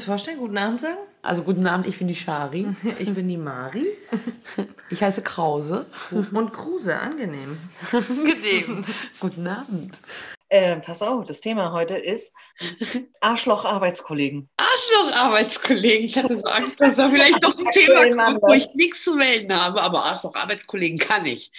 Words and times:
kurz 0.00 0.04
vorstellen? 0.04 0.38
Guten 0.38 0.56
Abend 0.56 0.80
sagen? 0.80 0.98
Also 1.22 1.42
guten 1.42 1.66
Abend, 1.66 1.86
ich 1.86 1.98
bin 1.98 2.08
die 2.08 2.14
Shari. 2.14 2.66
Ich 2.98 3.12
bin 3.12 3.28
die 3.28 3.36
Mari. 3.36 3.86
Ich 4.90 5.02
heiße 5.02 5.22
Krause. 5.22 5.86
Und 6.10 6.52
Kruse, 6.52 6.98
angenehm. 6.98 7.58
Angenehm. 7.92 8.84
guten 9.20 9.46
Abend. 9.46 10.00
Äh, 10.52 10.80
pass 10.80 11.00
auf, 11.00 11.26
das 11.26 11.40
Thema 11.40 11.70
heute 11.70 11.96
ist 11.96 12.34
Arschloch-Arbeitskollegen. 13.20 14.50
Arschloch-Arbeitskollegen. 14.56 16.06
Ich 16.06 16.16
hatte 16.18 16.36
so 16.36 16.44
Angst, 16.46 16.80
dass 16.80 16.96
da 16.96 17.08
vielleicht 17.08 17.44
doch 17.44 17.56
ein 17.56 17.70
Thema 17.70 18.24
kommt, 18.24 18.42
wo 18.42 18.52
ich 18.52 18.66
nichts 18.74 19.04
zu 19.04 19.14
melden 19.14 19.54
habe, 19.54 19.80
aber 19.80 20.04
Arschloch-Arbeitskollegen 20.06 20.98
kann 20.98 21.24
ich. 21.24 21.52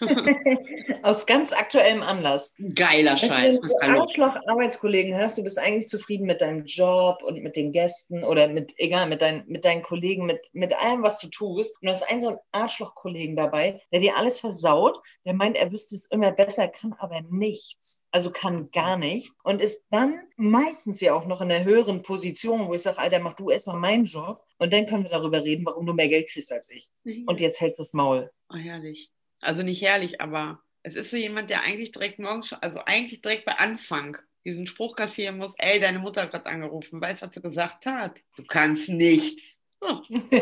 Aus 1.04 1.26
ganz 1.26 1.52
aktuellem 1.52 2.02
Anlass. 2.02 2.56
Geiler 2.74 3.16
Scheiß. 3.16 3.60
Wenn 3.80 3.92
du 3.92 4.00
Arschloch-Arbeitskollegen 4.00 5.16
hast, 5.16 5.38
du 5.38 5.44
bist 5.44 5.60
eigentlich 5.60 5.86
zufrieden 5.86 6.26
mit 6.26 6.40
deinem 6.40 6.64
Job 6.64 7.22
und 7.22 7.40
mit 7.40 7.54
den 7.54 7.70
Gästen 7.70 8.24
oder 8.24 8.48
mit, 8.48 8.72
egal, 8.78 9.08
mit, 9.08 9.22
dein, 9.22 9.44
mit 9.46 9.64
deinen 9.64 9.82
Kollegen, 9.82 10.26
mit, 10.26 10.40
mit 10.52 10.74
allem, 10.74 11.04
was 11.04 11.20
du 11.20 11.28
tust. 11.28 11.72
Und 11.80 11.86
du 11.86 11.90
hast 11.90 12.02
einen 12.10 12.20
so 12.20 12.28
einen 12.30 12.38
Arschloch-Kollegen 12.50 13.36
dabei, 13.36 13.80
der 13.92 14.00
dir 14.00 14.16
alles 14.16 14.40
versaut, 14.40 15.00
der 15.24 15.34
meint, 15.34 15.56
er 15.56 15.70
wüsste 15.70 15.94
es 15.94 16.06
immer 16.06 16.32
besser, 16.32 16.66
kann 16.66 16.94
aber 16.98 17.20
nichts. 17.30 18.04
Also 18.10 18.23
also 18.24 18.30
kann 18.30 18.70
gar 18.70 18.96
nicht 18.96 19.32
und 19.42 19.60
ist 19.60 19.86
dann 19.90 20.18
meistens 20.36 21.02
ja 21.02 21.12
auch 21.12 21.26
noch 21.26 21.42
in 21.42 21.50
der 21.50 21.64
höheren 21.64 22.00
Position, 22.00 22.68
wo 22.68 22.72
ich 22.72 22.80
sage, 22.80 22.98
Alter, 22.98 23.20
mach 23.20 23.34
du 23.34 23.50
erstmal 23.50 23.78
meinen 23.78 24.06
Job 24.06 24.42
und 24.56 24.72
dann 24.72 24.86
können 24.86 25.02
wir 25.02 25.10
darüber 25.10 25.44
reden, 25.44 25.66
warum 25.66 25.84
du 25.84 25.92
mehr 25.92 26.08
Geld 26.08 26.30
kriegst 26.30 26.50
als 26.50 26.70
ich. 26.70 26.90
Und 27.26 27.42
jetzt 27.42 27.60
hältst 27.60 27.78
du 27.78 27.82
das 27.82 27.92
Maul. 27.92 28.30
Oh, 28.48 28.56
herrlich. 28.56 29.10
Also 29.40 29.62
nicht 29.62 29.82
herrlich, 29.82 30.22
aber 30.22 30.62
es 30.82 30.94
ist 30.94 31.10
so 31.10 31.18
jemand, 31.18 31.50
der 31.50 31.64
eigentlich 31.64 31.92
direkt 31.92 32.18
morgens, 32.18 32.54
also 32.54 32.80
eigentlich 32.86 33.20
direkt 33.20 33.44
bei 33.44 33.58
Anfang 33.58 34.16
diesen 34.46 34.66
Spruch 34.66 34.96
kassieren 34.96 35.36
muss, 35.36 35.52
ey, 35.58 35.78
deine 35.78 35.98
Mutter 35.98 36.22
hat 36.22 36.30
gerade 36.30 36.46
angerufen, 36.46 37.02
weißt 37.02 37.20
du, 37.20 37.26
was 37.26 37.34
sie 37.34 37.42
gesagt 37.42 37.84
hat? 37.84 38.16
Du 38.38 38.44
kannst 38.44 38.88
nichts. 38.88 39.58
So. 39.82 40.02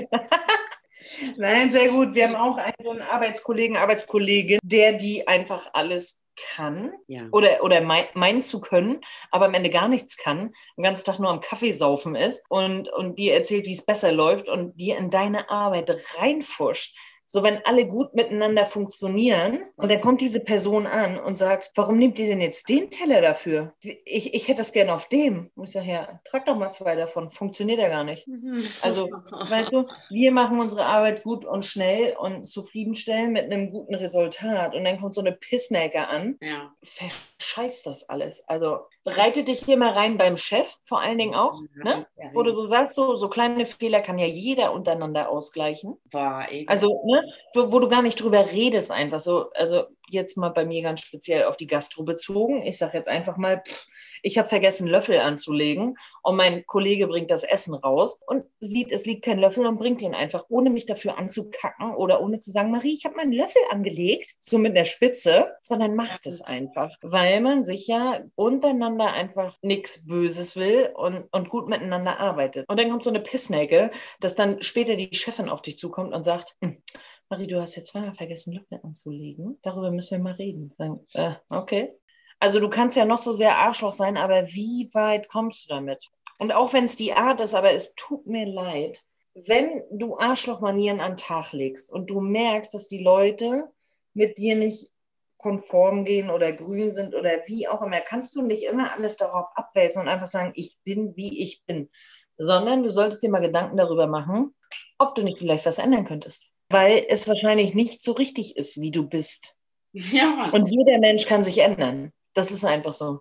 Nein, 1.36 1.72
sehr 1.72 1.88
gut. 1.88 2.14
Wir 2.14 2.28
haben 2.28 2.36
auch 2.36 2.58
einen 2.58 3.02
Arbeitskollegen, 3.02 3.76
Arbeitskollegin, 3.76 4.60
der 4.62 4.92
die 4.92 5.26
einfach 5.26 5.68
alles 5.72 6.21
kann 6.54 6.92
ja. 7.06 7.28
oder, 7.30 7.62
oder 7.62 7.80
mein, 7.80 8.04
meint 8.14 8.44
zu 8.44 8.60
können, 8.60 9.00
aber 9.30 9.46
am 9.46 9.54
Ende 9.54 9.70
gar 9.70 9.88
nichts 9.88 10.16
kann, 10.16 10.54
den 10.76 10.84
ganzen 10.84 11.04
Tag 11.04 11.18
nur 11.18 11.30
am 11.30 11.40
Kaffee 11.40 11.72
saufen 11.72 12.14
ist 12.14 12.44
und, 12.48 12.88
und 12.88 13.18
dir 13.18 13.34
erzählt, 13.34 13.66
wie 13.66 13.72
es 13.72 13.84
besser 13.84 14.12
läuft 14.12 14.48
und 14.48 14.76
dir 14.80 14.96
in 14.96 15.10
deine 15.10 15.50
Arbeit 15.50 15.90
reinfuscht, 16.18 16.96
so, 17.32 17.42
wenn 17.42 17.64
alle 17.64 17.86
gut 17.86 18.12
miteinander 18.12 18.66
funktionieren 18.66 19.58
und 19.76 19.90
dann 19.90 20.00
kommt 20.00 20.20
diese 20.20 20.40
Person 20.40 20.86
an 20.86 21.18
und 21.18 21.34
sagt, 21.34 21.72
warum 21.76 21.96
nehmt 21.96 22.18
ihr 22.18 22.26
denn 22.26 22.42
jetzt 22.42 22.68
den 22.68 22.90
Teller 22.90 23.22
dafür? 23.22 23.72
Ich, 23.80 24.34
ich 24.34 24.48
hätte 24.48 24.58
das 24.58 24.74
gerne 24.74 24.92
auf 24.92 25.08
dem. 25.08 25.50
Und 25.54 25.64
ich 25.64 25.72
sage, 25.72 25.88
ja, 25.88 26.20
trag 26.24 26.44
doch 26.44 26.58
mal 26.58 26.68
zwei 26.68 26.94
davon. 26.94 27.30
Funktioniert 27.30 27.78
ja 27.78 27.88
gar 27.88 28.04
nicht. 28.04 28.28
Mhm. 28.28 28.66
Also, 28.82 29.08
weißt 29.48 29.72
du, 29.72 29.86
wir 30.10 30.30
machen 30.30 30.60
unsere 30.60 30.84
Arbeit 30.84 31.22
gut 31.22 31.46
und 31.46 31.64
schnell 31.64 32.14
und 32.18 32.44
zufriedenstellen 32.44 33.32
mit 33.32 33.50
einem 33.50 33.70
guten 33.70 33.94
Resultat. 33.94 34.74
Und 34.74 34.84
dann 34.84 35.00
kommt 35.00 35.14
so 35.14 35.22
eine 35.22 35.32
Pissnäcke 35.32 36.08
an. 36.08 36.36
Ja. 36.42 36.74
Verscheißt 36.82 37.86
das 37.86 38.10
alles. 38.10 38.46
Also, 38.46 38.80
Reite 39.04 39.42
dich 39.42 39.64
hier 39.64 39.76
mal 39.76 39.92
rein 39.92 40.16
beim 40.16 40.36
Chef, 40.36 40.76
vor 40.84 41.00
allen 41.00 41.18
Dingen 41.18 41.34
auch, 41.34 41.60
ne? 41.74 42.06
Ja, 42.16 42.30
wo 42.34 42.42
du 42.42 42.52
so 42.52 42.62
sagst, 42.62 42.94
so, 42.94 43.16
so 43.16 43.28
kleine 43.28 43.66
Fehler 43.66 44.00
kann 44.00 44.18
ja 44.18 44.26
jeder 44.26 44.72
untereinander 44.72 45.28
ausgleichen. 45.28 45.96
War 46.12 46.46
also, 46.68 47.02
ne, 47.04 47.22
wo, 47.54 47.72
wo, 47.72 47.80
du 47.80 47.88
gar 47.88 48.02
nicht 48.02 48.22
drüber 48.22 48.46
redest, 48.52 48.92
einfach 48.92 49.18
so. 49.18 49.50
Also, 49.54 49.86
jetzt 50.08 50.36
mal 50.36 50.50
bei 50.50 50.64
mir 50.64 50.82
ganz 50.82 51.00
speziell 51.00 51.44
auf 51.44 51.56
die 51.56 51.66
Gastro 51.66 52.04
bezogen. 52.04 52.62
Ich 52.62 52.78
sage 52.78 52.96
jetzt 52.96 53.08
einfach 53.08 53.36
mal, 53.36 53.62
pff, 53.66 53.86
ich 54.22 54.38
habe 54.38 54.48
vergessen, 54.48 54.86
Löffel 54.86 55.18
anzulegen 55.18 55.98
und 56.22 56.36
mein 56.36 56.64
Kollege 56.66 57.06
bringt 57.06 57.30
das 57.30 57.42
Essen 57.42 57.74
raus 57.74 58.20
und 58.26 58.44
sieht, 58.60 58.92
es 58.92 59.04
liegt 59.04 59.24
kein 59.24 59.38
Löffel 59.38 59.66
und 59.66 59.78
bringt 59.78 60.00
ihn 60.00 60.14
einfach, 60.14 60.44
ohne 60.48 60.70
mich 60.70 60.86
dafür 60.86 61.18
anzukacken 61.18 61.94
oder 61.96 62.20
ohne 62.22 62.40
zu 62.40 62.50
sagen, 62.50 62.70
Marie, 62.70 62.92
ich 62.92 63.04
habe 63.04 63.16
meinen 63.16 63.32
Löffel 63.32 63.62
angelegt, 63.70 64.36
so 64.40 64.58
mit 64.58 64.76
der 64.76 64.84
Spitze, 64.84 65.54
sondern 65.62 65.96
macht 65.96 66.26
es 66.26 66.40
einfach, 66.40 66.96
weil 67.02 67.40
man 67.40 67.64
sich 67.64 67.86
ja 67.86 68.20
untereinander 68.34 69.12
einfach 69.12 69.56
nichts 69.62 70.06
Böses 70.06 70.56
will 70.56 70.90
und, 70.94 71.26
und 71.32 71.50
gut 71.50 71.68
miteinander 71.68 72.20
arbeitet. 72.20 72.68
Und 72.68 72.78
dann 72.78 72.90
kommt 72.90 73.04
so 73.04 73.10
eine 73.10 73.20
Pissnäcke, 73.20 73.90
dass 74.20 74.34
dann 74.34 74.62
später 74.62 74.96
die 74.96 75.10
Chefin 75.12 75.48
auf 75.48 75.62
dich 75.62 75.76
zukommt 75.76 76.14
und 76.14 76.22
sagt, 76.22 76.56
hm, 76.62 76.80
Marie, 77.28 77.46
du 77.46 77.60
hast 77.60 77.76
jetzt 77.76 77.92
zweimal 77.92 78.12
vergessen, 78.12 78.52
Löffel 78.52 78.80
anzulegen. 78.82 79.58
Darüber 79.62 79.90
müssen 79.90 80.18
wir 80.18 80.24
mal 80.24 80.34
reden. 80.34 80.74
Sagen, 80.76 81.00
äh, 81.14 81.32
okay. 81.48 81.94
Also 82.42 82.58
du 82.58 82.68
kannst 82.68 82.96
ja 82.96 83.04
noch 83.04 83.18
so 83.18 83.30
sehr 83.30 83.56
Arschloch 83.56 83.92
sein, 83.92 84.16
aber 84.16 84.48
wie 84.48 84.90
weit 84.94 85.28
kommst 85.28 85.64
du 85.70 85.74
damit? 85.74 86.10
Und 86.40 86.50
auch 86.50 86.72
wenn 86.72 86.82
es 86.82 86.96
die 86.96 87.12
Art 87.12 87.40
ist, 87.40 87.54
aber 87.54 87.72
es 87.72 87.94
tut 87.94 88.26
mir 88.26 88.46
leid, 88.46 89.04
wenn 89.34 89.84
du 89.92 90.18
Arschlochmanieren 90.18 90.98
an 90.98 91.12
den 91.12 91.18
Tag 91.18 91.52
legst 91.52 91.88
und 91.88 92.10
du 92.10 92.20
merkst, 92.20 92.74
dass 92.74 92.88
die 92.88 93.00
Leute 93.00 93.70
mit 94.12 94.38
dir 94.38 94.56
nicht 94.56 94.90
konform 95.38 96.04
gehen 96.04 96.30
oder 96.30 96.50
grün 96.50 96.90
sind 96.90 97.14
oder 97.14 97.30
wie 97.46 97.68
auch 97.68 97.80
immer, 97.80 98.00
kannst 98.00 98.34
du 98.34 98.42
nicht 98.42 98.64
immer 98.64 98.92
alles 98.92 99.16
darauf 99.16 99.46
abwälzen 99.54 100.02
und 100.02 100.08
einfach 100.08 100.26
sagen, 100.26 100.50
ich 100.56 100.76
bin, 100.82 101.14
wie 101.14 101.44
ich 101.44 101.62
bin, 101.64 101.90
sondern 102.38 102.82
du 102.82 102.90
solltest 102.90 103.22
dir 103.22 103.30
mal 103.30 103.38
Gedanken 103.38 103.76
darüber 103.76 104.08
machen, 104.08 104.52
ob 104.98 105.14
du 105.14 105.22
nicht 105.22 105.38
vielleicht 105.38 105.64
was 105.64 105.78
ändern 105.78 106.06
könntest, 106.06 106.46
weil 106.70 107.06
es 107.08 107.28
wahrscheinlich 107.28 107.74
nicht 107.74 108.02
so 108.02 108.10
richtig 108.10 108.56
ist, 108.56 108.80
wie 108.80 108.90
du 108.90 109.08
bist. 109.08 109.54
Ja. 109.92 110.50
Und 110.50 110.66
jeder 110.66 110.98
Mensch 110.98 111.26
kann 111.26 111.44
sich 111.44 111.58
ändern. 111.58 112.12
Das 112.34 112.50
ist 112.50 112.64
einfach 112.64 112.92
so. 112.92 113.20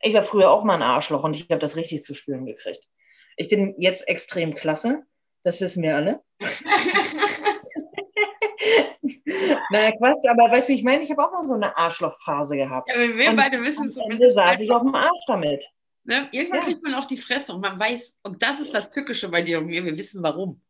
Ich 0.00 0.14
war 0.14 0.22
früher 0.22 0.50
auch 0.50 0.64
mal 0.64 0.74
ein 0.74 0.82
Arschloch 0.82 1.24
und 1.24 1.34
ich 1.34 1.48
habe 1.50 1.60
das 1.60 1.76
richtig 1.76 2.02
zu 2.02 2.14
spüren 2.14 2.46
gekriegt. 2.46 2.88
Ich 3.36 3.48
bin 3.48 3.74
jetzt 3.78 4.08
extrem 4.08 4.54
klasse, 4.54 5.02
das 5.42 5.60
wissen 5.60 5.82
wir 5.82 5.96
alle. 5.96 6.22
Na 9.70 9.90
Quatsch, 9.92 10.24
aber 10.28 10.50
weißt 10.50 10.68
du, 10.68 10.74
ich 10.74 10.84
meine, 10.84 11.02
ich 11.02 11.10
habe 11.10 11.24
auch 11.24 11.32
mal 11.32 11.46
so 11.46 11.54
eine 11.54 11.76
Arschlochphase 11.76 12.56
gehabt. 12.56 12.90
Ja, 12.90 12.96
wir 12.96 13.30
und 13.30 13.36
beide 13.36 13.62
wissen 13.62 13.88
es. 13.88 13.96
Ende 13.96 14.30
saß 14.30 14.60
ich 14.60 14.70
auf 14.70 14.82
dem 14.82 14.94
Arsch 14.94 15.24
damit. 15.26 15.62
Ne? 16.04 16.28
Irgendwann 16.32 16.60
ja. 16.60 16.64
kriegt 16.66 16.82
man 16.82 16.94
auf 16.94 17.06
die 17.06 17.16
Fresse 17.16 17.52
und 17.54 17.60
man 17.60 17.78
weiß, 17.78 18.18
und 18.22 18.42
das 18.42 18.60
ist 18.60 18.74
das 18.74 18.90
Tückische 18.90 19.28
bei 19.28 19.42
dir 19.42 19.58
und 19.58 19.66
mir, 19.66 19.84
wir 19.84 19.96
wissen 19.96 20.22
warum. 20.22 20.60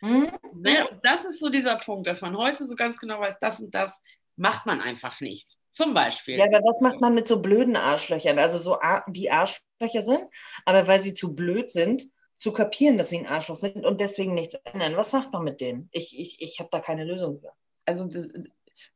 Hm? 0.00 0.30
Ne? 0.54 0.88
Das 1.02 1.24
ist 1.24 1.40
so 1.40 1.48
dieser 1.48 1.76
Punkt, 1.76 2.06
dass 2.06 2.20
man 2.20 2.36
heute 2.36 2.66
so 2.66 2.74
ganz 2.74 2.98
genau 2.98 3.20
weiß, 3.20 3.38
das 3.38 3.60
und 3.60 3.74
das 3.74 4.02
macht 4.36 4.66
man 4.66 4.80
einfach 4.80 5.20
nicht. 5.20 5.56
Zum 5.74 5.92
Beispiel. 5.92 6.38
Ja, 6.38 6.44
aber 6.44 6.64
was 6.64 6.80
macht 6.80 7.00
man 7.00 7.16
mit 7.16 7.26
so 7.26 7.42
blöden 7.42 7.74
Arschlöchern? 7.74 8.38
Also 8.38 8.58
so 8.58 8.78
die 9.08 9.32
Arschlöcher 9.32 10.02
sind, 10.02 10.24
aber 10.64 10.86
weil 10.86 11.00
sie 11.00 11.14
zu 11.14 11.34
blöd 11.34 11.68
sind, 11.68 12.08
zu 12.38 12.52
kapieren, 12.52 12.96
dass 12.96 13.10
sie 13.10 13.18
ein 13.18 13.26
Arschloch 13.26 13.56
sind 13.56 13.84
und 13.84 14.00
deswegen 14.00 14.34
nichts 14.34 14.54
ändern. 14.62 14.96
Was 14.96 15.12
macht 15.12 15.32
man 15.32 15.42
mit 15.42 15.60
denen? 15.60 15.88
Ich, 15.90 16.16
ich, 16.16 16.40
ich 16.40 16.60
habe 16.60 16.68
da 16.70 16.78
keine 16.78 17.04
Lösung 17.04 17.40
für. 17.40 17.50
Also 17.86 18.06
das, 18.06 18.28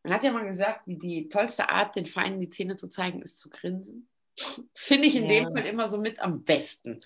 man 0.04 0.14
hat 0.14 0.22
ja 0.22 0.30
mal 0.30 0.46
gesagt, 0.46 0.82
die, 0.86 0.98
die 0.98 1.28
tollste 1.28 1.68
Art, 1.68 1.96
den 1.96 2.06
Feinden 2.06 2.40
die 2.40 2.48
Zähne 2.48 2.76
zu 2.76 2.86
zeigen, 2.86 3.22
ist 3.22 3.40
zu 3.40 3.50
grinsen. 3.50 4.08
Das 4.36 4.84
finde 4.84 5.08
ich 5.08 5.16
in 5.16 5.28
ja. 5.28 5.40
dem 5.40 5.50
Fall 5.50 5.66
immer 5.66 5.88
so 5.88 5.98
mit 5.98 6.20
am 6.20 6.44
besten. 6.44 7.00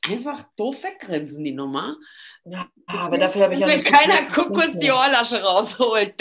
Einfach 0.00 0.44
doof 0.56 0.82
weggrinsen, 0.82 1.44
die 1.44 1.52
Nummer. 1.52 1.98
Ja, 2.44 2.66
aber 2.86 3.18
dafür 3.18 3.42
habe 3.42 3.54
ich 3.54 3.62
auch 3.62 3.68
Wenn 3.68 3.82
keiner 3.82 4.26
guckt, 4.34 4.54
kurz 4.54 4.78
die 4.78 4.90
Ohrlasche 4.90 5.42
rausholt. 5.42 6.14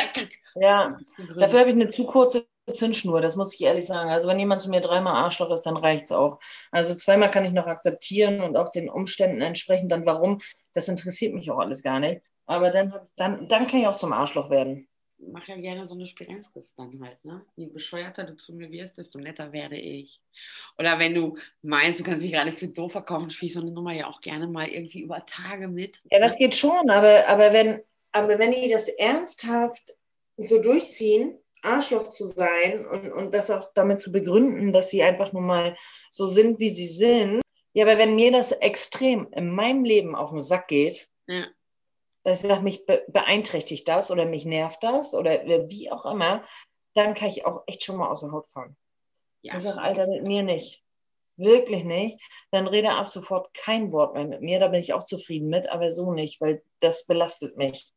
Ja, 0.56 0.97
dafür 1.38 1.59
habe 1.62 1.69
ich 1.69 1.75
eine 1.75 1.88
zu 1.88 2.06
kurze 2.06 2.46
Zündschnur, 2.72 3.22
das 3.22 3.35
muss 3.35 3.53
ich 3.53 3.61
ehrlich 3.61 3.85
sagen. 3.85 4.09
Also 4.09 4.27
wenn 4.27 4.39
jemand 4.39 4.61
zu 4.61 4.69
mir 4.69 4.81
dreimal 4.81 5.16
Arschloch 5.16 5.51
ist, 5.51 5.63
dann 5.63 5.77
reicht 5.77 6.05
es 6.05 6.11
auch. 6.11 6.39
Also 6.72 6.95
zweimal 6.95 7.29
kann 7.29 7.45
ich 7.45 7.51
noch 7.51 7.67
akzeptieren 7.67 8.41
und 8.41 8.55
auch 8.57 8.69
den 8.69 8.89
Umständen 8.89 9.41
entsprechend 9.41 9.91
dann 9.91 10.05
warum, 10.05 10.39
das 10.73 10.88
interessiert 10.88 11.33
mich 11.33 11.49
auch 11.51 11.59
alles 11.59 11.83
gar 11.83 11.99
nicht. 11.99 12.22
Aber 12.45 12.69
dann, 12.69 12.94
dann, 13.16 13.47
dann 13.47 13.67
kann 13.67 13.79
ich 13.79 13.87
auch 13.87 13.96
zum 13.96 14.13
Arschloch 14.13 14.49
werden. 14.49 14.87
Ich 15.17 15.28
mache 15.31 15.52
ja 15.52 15.58
gerne 15.58 15.85
so 15.85 15.93
eine 15.93 16.08
Spirenzkiste 16.08 16.78
dann 16.78 16.99
halt, 17.03 17.23
ne? 17.23 17.46
Je 17.55 17.67
bescheuerter 17.67 18.23
du 18.23 18.35
zu 18.35 18.55
mir 18.55 18.72
wirst, 18.72 18.97
desto 18.97 19.19
netter 19.19 19.53
werde 19.53 19.78
ich. 19.78 20.19
Oder 20.79 20.97
wenn 20.97 21.13
du 21.13 21.37
meinst, 21.61 21.99
du 21.99 22.03
kannst 22.03 22.22
mich 22.22 22.34
gerade 22.34 22.52
für 22.52 22.67
doof 22.67 22.93
verkaufen, 22.93 23.29
spiele 23.29 23.47
ich 23.47 23.53
so 23.53 23.61
eine 23.61 23.72
Nummer 23.72 23.93
ja 23.93 24.08
auch 24.08 24.22
gerne 24.22 24.47
mal 24.47 24.67
irgendwie 24.67 25.02
über 25.02 25.23
Tage 25.28 25.67
mit. 25.67 26.02
Ja, 26.09 26.19
das 26.19 26.35
geht 26.35 26.55
schon, 26.55 26.90
aber, 26.90 27.28
aber, 27.28 27.53
wenn, 27.53 27.81
aber 28.11 28.40
wenn 28.40 28.52
die 28.52 28.72
das 28.72 28.87
ernsthaft 28.87 29.96
so 30.37 30.59
durchziehen, 30.59 31.37
Arschloch 31.63 32.09
zu 32.09 32.25
sein 32.25 32.85
und, 32.87 33.11
und 33.11 33.34
das 33.34 33.52
auch 33.52 33.72
damit 33.73 33.99
zu 33.99 34.11
begründen, 34.11 34.73
dass 34.73 34.90
sie 34.90 35.03
einfach 35.03 35.34
nur 35.34 35.41
mal 35.41 35.78
so 36.09 36.25
sind, 36.25 36.59
wie 36.59 36.69
sie 36.69 36.87
sind. 36.87 37.41
Ja, 37.73 37.85
aber 37.85 37.97
wenn 37.97 38.16
mir 38.16 38.31
das 38.31 38.52
extrem 38.52 39.31
in 39.31 39.53
meinem 39.53 39.85
Leben 39.85 40.16
auf 40.16 40.31
den 40.31 40.41
Sack 40.41 40.67
geht, 40.67 41.08
ja. 41.28 41.47
dass 42.23 42.41
ich 42.43 42.49
sage, 42.49 42.63
mich 42.63 42.85
beeinträchtigt 42.85 43.87
das 43.87 44.11
oder 44.11 44.25
mich 44.25 44.46
nervt 44.46 44.84
das 44.84 45.13
oder 45.13 45.46
wie 45.69 45.91
auch 45.91 46.05
immer, 46.05 46.43
dann 46.93 47.13
kann 47.13 47.29
ich 47.29 47.46
auch 47.46 47.63
echt 47.67 47.84
schon 47.84 47.97
mal 47.97 48.09
aus 48.09 48.22
der 48.22 48.31
Haut 48.31 48.49
fahren. 48.49 48.75
Ja. 49.41 49.55
Ich 49.55 49.63
sage, 49.63 49.79
Alter, 49.79 50.08
mit 50.08 50.28
mir 50.28 50.43
nicht. 50.43 50.84
Wirklich 51.37 51.84
nicht. 51.84 52.19
Dann 52.52 52.67
rede 52.67 52.91
ab 52.91 53.09
sofort 53.09 53.53
kein 53.53 53.91
Wort 53.91 54.13
mehr 54.13 54.25
mit 54.25 54.41
mir. 54.41 54.59
Da 54.59 54.67
bin 54.67 54.81
ich 54.81 54.93
auch 54.93 55.03
zufrieden 55.03 55.49
mit, 55.49 55.69
aber 55.69 55.90
so 55.91 56.11
nicht, 56.13 56.41
weil 56.41 56.61
das 56.81 57.08
belastet 57.08 57.58
mich. 57.58 57.91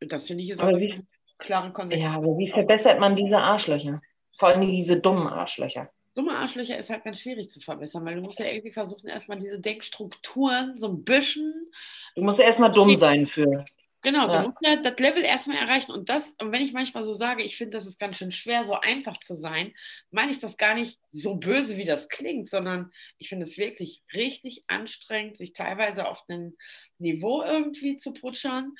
Das 0.00 0.26
finde 0.26 0.42
ich 0.42 0.50
jetzt 0.50 0.60
aber 0.60 0.78
wie, 0.78 1.06
klare 1.38 1.72
Konsequenzen. 1.72 2.12
Ja, 2.12 2.16
aber 2.16 2.36
wie 2.36 2.48
verbessert 2.48 3.00
man 3.00 3.16
diese 3.16 3.38
Arschlöcher? 3.38 4.00
Vor 4.38 4.50
allem 4.50 4.60
diese 4.60 5.00
dummen 5.00 5.26
Arschlöcher. 5.26 5.90
dumme 6.14 6.36
Arschlöcher 6.36 6.78
ist 6.78 6.90
halt 6.90 7.04
ganz 7.04 7.20
schwierig 7.20 7.50
zu 7.50 7.60
verbessern, 7.60 8.04
weil 8.04 8.16
du 8.16 8.22
musst 8.22 8.38
ja 8.38 8.46
irgendwie 8.46 8.72
versuchen, 8.72 9.08
erstmal 9.08 9.38
diese 9.38 9.60
Denkstrukturen 9.60 10.76
so 10.76 10.88
ein 10.88 11.04
bisschen. 11.04 11.70
Du 12.14 12.22
musst 12.22 12.40
erstmal 12.40 12.72
dumm 12.72 12.94
sein 12.94 13.26
für. 13.26 13.64
Genau, 14.02 14.28
ja. 14.28 14.36
du 14.36 14.42
musst 14.44 14.58
ja 14.62 14.76
das 14.76 14.98
Level 14.98 15.24
erstmal 15.24 15.56
erreichen. 15.56 15.90
Und 15.90 16.08
das, 16.08 16.36
und 16.40 16.52
wenn 16.52 16.62
ich 16.62 16.72
manchmal 16.72 17.02
so 17.02 17.14
sage, 17.14 17.42
ich 17.42 17.56
finde, 17.56 17.76
das 17.76 17.86
ist 17.86 17.98
ganz 17.98 18.16
schön 18.16 18.30
schwer, 18.30 18.64
so 18.64 18.74
einfach 18.74 19.18
zu 19.18 19.34
sein, 19.34 19.74
meine 20.10 20.30
ich 20.30 20.38
das 20.38 20.56
gar 20.56 20.74
nicht 20.74 21.00
so 21.08 21.34
böse, 21.34 21.76
wie 21.76 21.84
das 21.84 22.08
klingt, 22.08 22.48
sondern 22.48 22.92
ich 23.18 23.28
finde 23.28 23.44
es 23.44 23.58
wirklich 23.58 24.02
richtig 24.14 24.62
anstrengend, 24.68 25.36
sich 25.36 25.52
teilweise 25.52 26.06
auf 26.06 26.22
ein 26.28 26.54
Niveau 26.98 27.42
irgendwie 27.42 27.96
zu 27.96 28.12
putschern, 28.12 28.76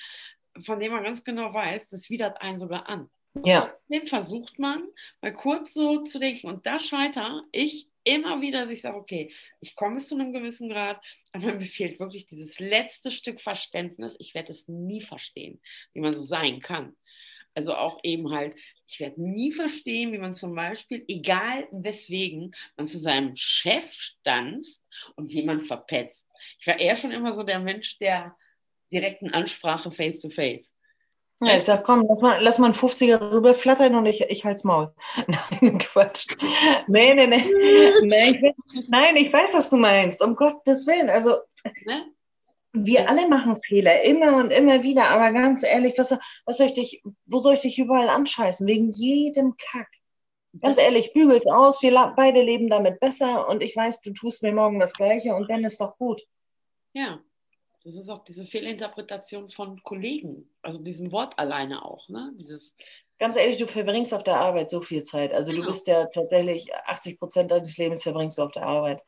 von 0.64 0.80
dem 0.80 0.92
man 0.92 1.04
ganz 1.04 1.24
genau 1.24 1.52
weiß, 1.52 1.88
das 1.88 2.10
widert 2.10 2.40
einen 2.40 2.58
sogar 2.58 2.88
an. 2.88 3.10
Ja. 3.44 3.72
Dem 3.88 4.06
versucht 4.06 4.58
man 4.58 4.82
mal 5.20 5.32
kurz 5.32 5.74
so 5.74 6.02
zu 6.02 6.18
denken. 6.18 6.48
Und 6.48 6.66
da 6.66 6.78
scheiter 6.78 7.42
ich 7.52 7.88
immer 8.04 8.40
wieder, 8.40 8.62
dass 8.62 8.70
ich 8.70 8.80
sage, 8.80 8.96
okay, 8.96 9.32
ich 9.60 9.74
komme 9.74 9.96
bis 9.96 10.08
zu 10.08 10.14
einem 10.14 10.32
gewissen 10.32 10.68
Grad, 10.68 11.00
aber 11.32 11.54
mir 11.54 11.66
fehlt 11.66 12.00
wirklich 12.00 12.26
dieses 12.26 12.58
letzte 12.58 13.10
Stück 13.10 13.40
Verständnis. 13.40 14.16
Ich 14.18 14.34
werde 14.34 14.50
es 14.50 14.68
nie 14.68 15.02
verstehen, 15.02 15.60
wie 15.92 16.00
man 16.00 16.14
so 16.14 16.22
sein 16.22 16.60
kann. 16.60 16.96
Also 17.54 17.74
auch 17.74 17.98
eben 18.04 18.30
halt, 18.30 18.56
ich 18.86 19.00
werde 19.00 19.20
nie 19.20 19.52
verstehen, 19.52 20.12
wie 20.12 20.18
man 20.18 20.32
zum 20.32 20.54
Beispiel, 20.54 21.04
egal 21.08 21.66
weswegen, 21.72 22.54
man 22.76 22.86
zu 22.86 22.98
seinem 22.98 23.34
Chef 23.34 23.92
stanzt 23.92 24.86
und 25.16 25.32
jemand 25.32 25.66
verpetzt. 25.66 26.28
Ich 26.60 26.66
war 26.66 26.78
eher 26.78 26.94
schon 26.94 27.10
immer 27.10 27.32
so 27.32 27.42
der 27.42 27.58
Mensch 27.58 27.98
der 27.98 28.36
direkten 28.92 29.32
Ansprache 29.32 29.90
face 29.90 30.20
to 30.20 30.30
face. 30.30 30.72
Ja, 31.40 31.56
ich 31.56 31.62
sag, 31.62 31.84
komm, 31.84 32.04
lass 32.08 32.20
mal, 32.20 32.42
lass 32.42 32.58
mal 32.58 32.66
einen 32.66 32.74
50er 32.74 33.30
rüberflattern 33.30 33.94
und 33.94 34.06
ich, 34.06 34.22
ich 34.22 34.44
halt's 34.44 34.64
Maul. 34.64 34.92
Nein, 35.60 35.78
Quatsch. 35.78 36.26
Nee, 36.88 37.14
nee, 37.14 37.28
nee. 37.28 37.44
nee 38.02 38.54
ich, 38.74 38.88
nein, 38.88 39.14
ich 39.14 39.32
weiß, 39.32 39.54
was 39.54 39.70
du 39.70 39.76
meinst. 39.76 40.20
Um 40.20 40.34
Gottes 40.34 40.86
Willen. 40.88 41.08
Also, 41.08 41.36
ne? 41.86 42.06
wir 42.72 43.08
alle 43.08 43.28
machen 43.28 43.60
Fehler, 43.64 44.02
immer 44.02 44.36
und 44.36 44.50
immer 44.50 44.82
wieder. 44.82 45.10
Aber 45.10 45.30
ganz 45.32 45.62
ehrlich, 45.62 45.94
was, 45.96 46.16
was 46.44 46.58
soll 46.58 46.66
ich 46.66 46.74
dich, 46.74 47.02
wo 47.26 47.38
soll 47.38 47.54
ich 47.54 47.60
dich 47.60 47.78
überall 47.78 48.08
anscheißen? 48.08 48.66
Wegen 48.66 48.90
jedem 48.90 49.54
Kack. 49.56 49.88
Ganz 50.60 50.78
ehrlich, 50.78 51.12
bügel's 51.12 51.46
aus. 51.46 51.82
Wir 51.82 51.92
beide 52.16 52.42
leben 52.42 52.68
damit 52.68 52.98
besser 52.98 53.48
und 53.48 53.62
ich 53.62 53.76
weiß, 53.76 54.00
du 54.00 54.12
tust 54.12 54.42
mir 54.42 54.52
morgen 54.52 54.80
das 54.80 54.94
Gleiche 54.94 55.34
und 55.34 55.48
dann 55.50 55.62
ist 55.62 55.80
doch 55.80 55.96
gut. 55.98 56.22
Ja, 56.94 57.20
das 57.88 57.96
ist 57.96 58.10
auch 58.10 58.22
diese 58.22 58.44
Fehlinterpretation 58.44 59.48
von 59.48 59.82
Kollegen, 59.82 60.48
also 60.62 60.82
diesem 60.82 61.10
Wort 61.10 61.38
alleine 61.38 61.84
auch, 61.84 62.08
ne? 62.08 62.32
Dieses 62.38 62.76
Ganz 63.18 63.36
ehrlich, 63.36 63.56
du 63.56 63.66
verbringst 63.66 64.14
auf 64.14 64.22
der 64.22 64.38
Arbeit 64.38 64.70
so 64.70 64.80
viel 64.80 65.02
Zeit. 65.02 65.32
Also 65.32 65.50
genau. 65.50 65.64
du 65.64 65.68
bist 65.70 65.88
ja 65.88 66.06
tatsächlich 66.06 66.72
80 66.86 67.18
Prozent 67.18 67.50
deines 67.50 67.76
Lebens 67.76 68.04
verbringst 68.04 68.38
du 68.38 68.42
auf 68.42 68.52
der 68.52 68.62
Arbeit. 68.62 69.02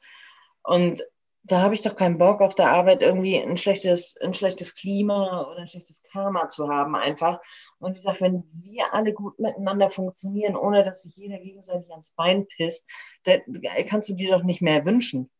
Und 0.65 1.05
da 1.45 1.61
habe 1.63 1.75
ich 1.75 1.83
doch 1.83 1.95
keinen 1.95 2.19
Bock, 2.19 2.41
auf 2.41 2.55
der 2.55 2.71
Arbeit 2.71 3.03
irgendwie 3.03 3.37
ein 3.37 3.57
schlechtes, 3.57 4.17
ein 4.21 4.35
schlechtes 4.35 4.75
Klima 4.75 5.49
oder 5.49 5.61
ein 5.61 5.69
schlechtes 5.69 6.03
Karma 6.03 6.49
zu 6.49 6.69
haben, 6.69 6.97
einfach. 6.97 7.41
Und 7.79 7.97
ich 7.97 8.03
sage, 8.03 8.21
wenn 8.21 8.45
wir 8.65 8.93
alle 8.93 9.13
gut 9.13 9.39
miteinander 9.39 9.91
funktionieren, 9.91 10.57
ohne 10.57 10.83
dass 10.83 11.03
sich 11.03 11.17
jeder 11.17 11.39
gegenseitig 11.39 11.91
ans 11.91 12.13
Bein 12.13 12.47
pisst, 12.49 12.87
dann 13.25 13.41
kannst 13.89 14.09
du 14.09 14.15
dir 14.15 14.37
doch 14.37 14.43
nicht 14.43 14.61
mehr 14.61 14.85
wünschen. 14.85 15.31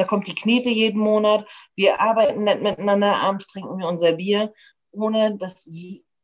Da 0.00 0.06
kommt 0.06 0.26
die 0.26 0.34
Knete 0.34 0.70
jeden 0.70 0.98
Monat. 0.98 1.46
Wir 1.76 2.00
arbeiten 2.00 2.44
nicht 2.44 2.62
miteinander. 2.62 3.16
Abends 3.16 3.46
trinken 3.48 3.76
wir 3.76 3.86
unser 3.86 4.12
Bier, 4.12 4.50
ohne 4.92 5.36
dass 5.36 5.70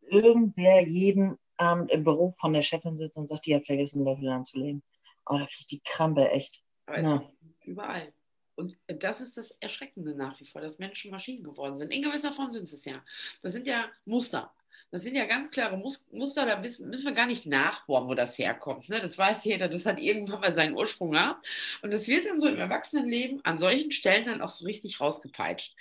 irgendwer 0.00 0.88
jeden 0.88 1.36
Abend 1.58 1.90
im 1.90 2.02
Büro 2.02 2.30
von 2.40 2.54
der 2.54 2.62
Chefin 2.62 2.96
sitzt 2.96 3.18
und 3.18 3.26
sagt, 3.26 3.44
die 3.44 3.54
hat 3.54 3.66
vergessen, 3.66 4.02
Löffel 4.02 4.30
anzulegen. 4.30 4.82
Oh, 5.26 5.36
da 5.36 5.44
kriegt 5.44 5.70
die 5.70 5.82
Krampe 5.84 6.30
echt. 6.30 6.62
Aber 6.86 7.00
ja. 7.02 7.22
überall. 7.64 8.14
Und 8.54 8.78
das 8.86 9.20
ist 9.20 9.36
das 9.36 9.50
Erschreckende 9.60 10.14
nach 10.14 10.40
wie 10.40 10.46
vor, 10.46 10.62
dass 10.62 10.78
Menschen 10.78 11.10
Maschinen 11.10 11.44
geworden 11.44 11.76
sind. 11.76 11.94
In 11.94 12.00
gewisser 12.00 12.32
Form 12.32 12.52
sind 12.52 12.62
es 12.62 12.82
ja. 12.86 13.04
Das 13.42 13.52
sind 13.52 13.66
ja 13.66 13.90
Muster. 14.06 14.54
Das 14.92 15.02
sind 15.02 15.16
ja 15.16 15.24
ganz 15.24 15.50
klare 15.50 15.76
Muster, 15.76 16.46
da 16.46 16.56
müssen 16.58 17.04
wir 17.04 17.12
gar 17.12 17.26
nicht 17.26 17.44
nachbohren, 17.44 18.08
wo 18.08 18.14
das 18.14 18.38
herkommt. 18.38 18.88
Ne? 18.88 19.00
Das 19.00 19.18
weiß 19.18 19.44
jeder, 19.44 19.68
das 19.68 19.84
hat 19.84 20.00
irgendwann 20.00 20.40
mal 20.40 20.54
seinen 20.54 20.76
Ursprung 20.76 21.10
gehabt. 21.10 21.46
Und 21.82 21.92
das 21.92 22.06
wird 22.06 22.24
dann 22.24 22.40
so 22.40 22.46
im 22.46 22.56
Erwachsenenleben 22.56 23.40
an 23.44 23.58
solchen 23.58 23.90
Stellen 23.90 24.26
dann 24.26 24.40
auch 24.40 24.48
so 24.48 24.64
richtig 24.64 25.00
rausgepeitscht. 25.00 25.74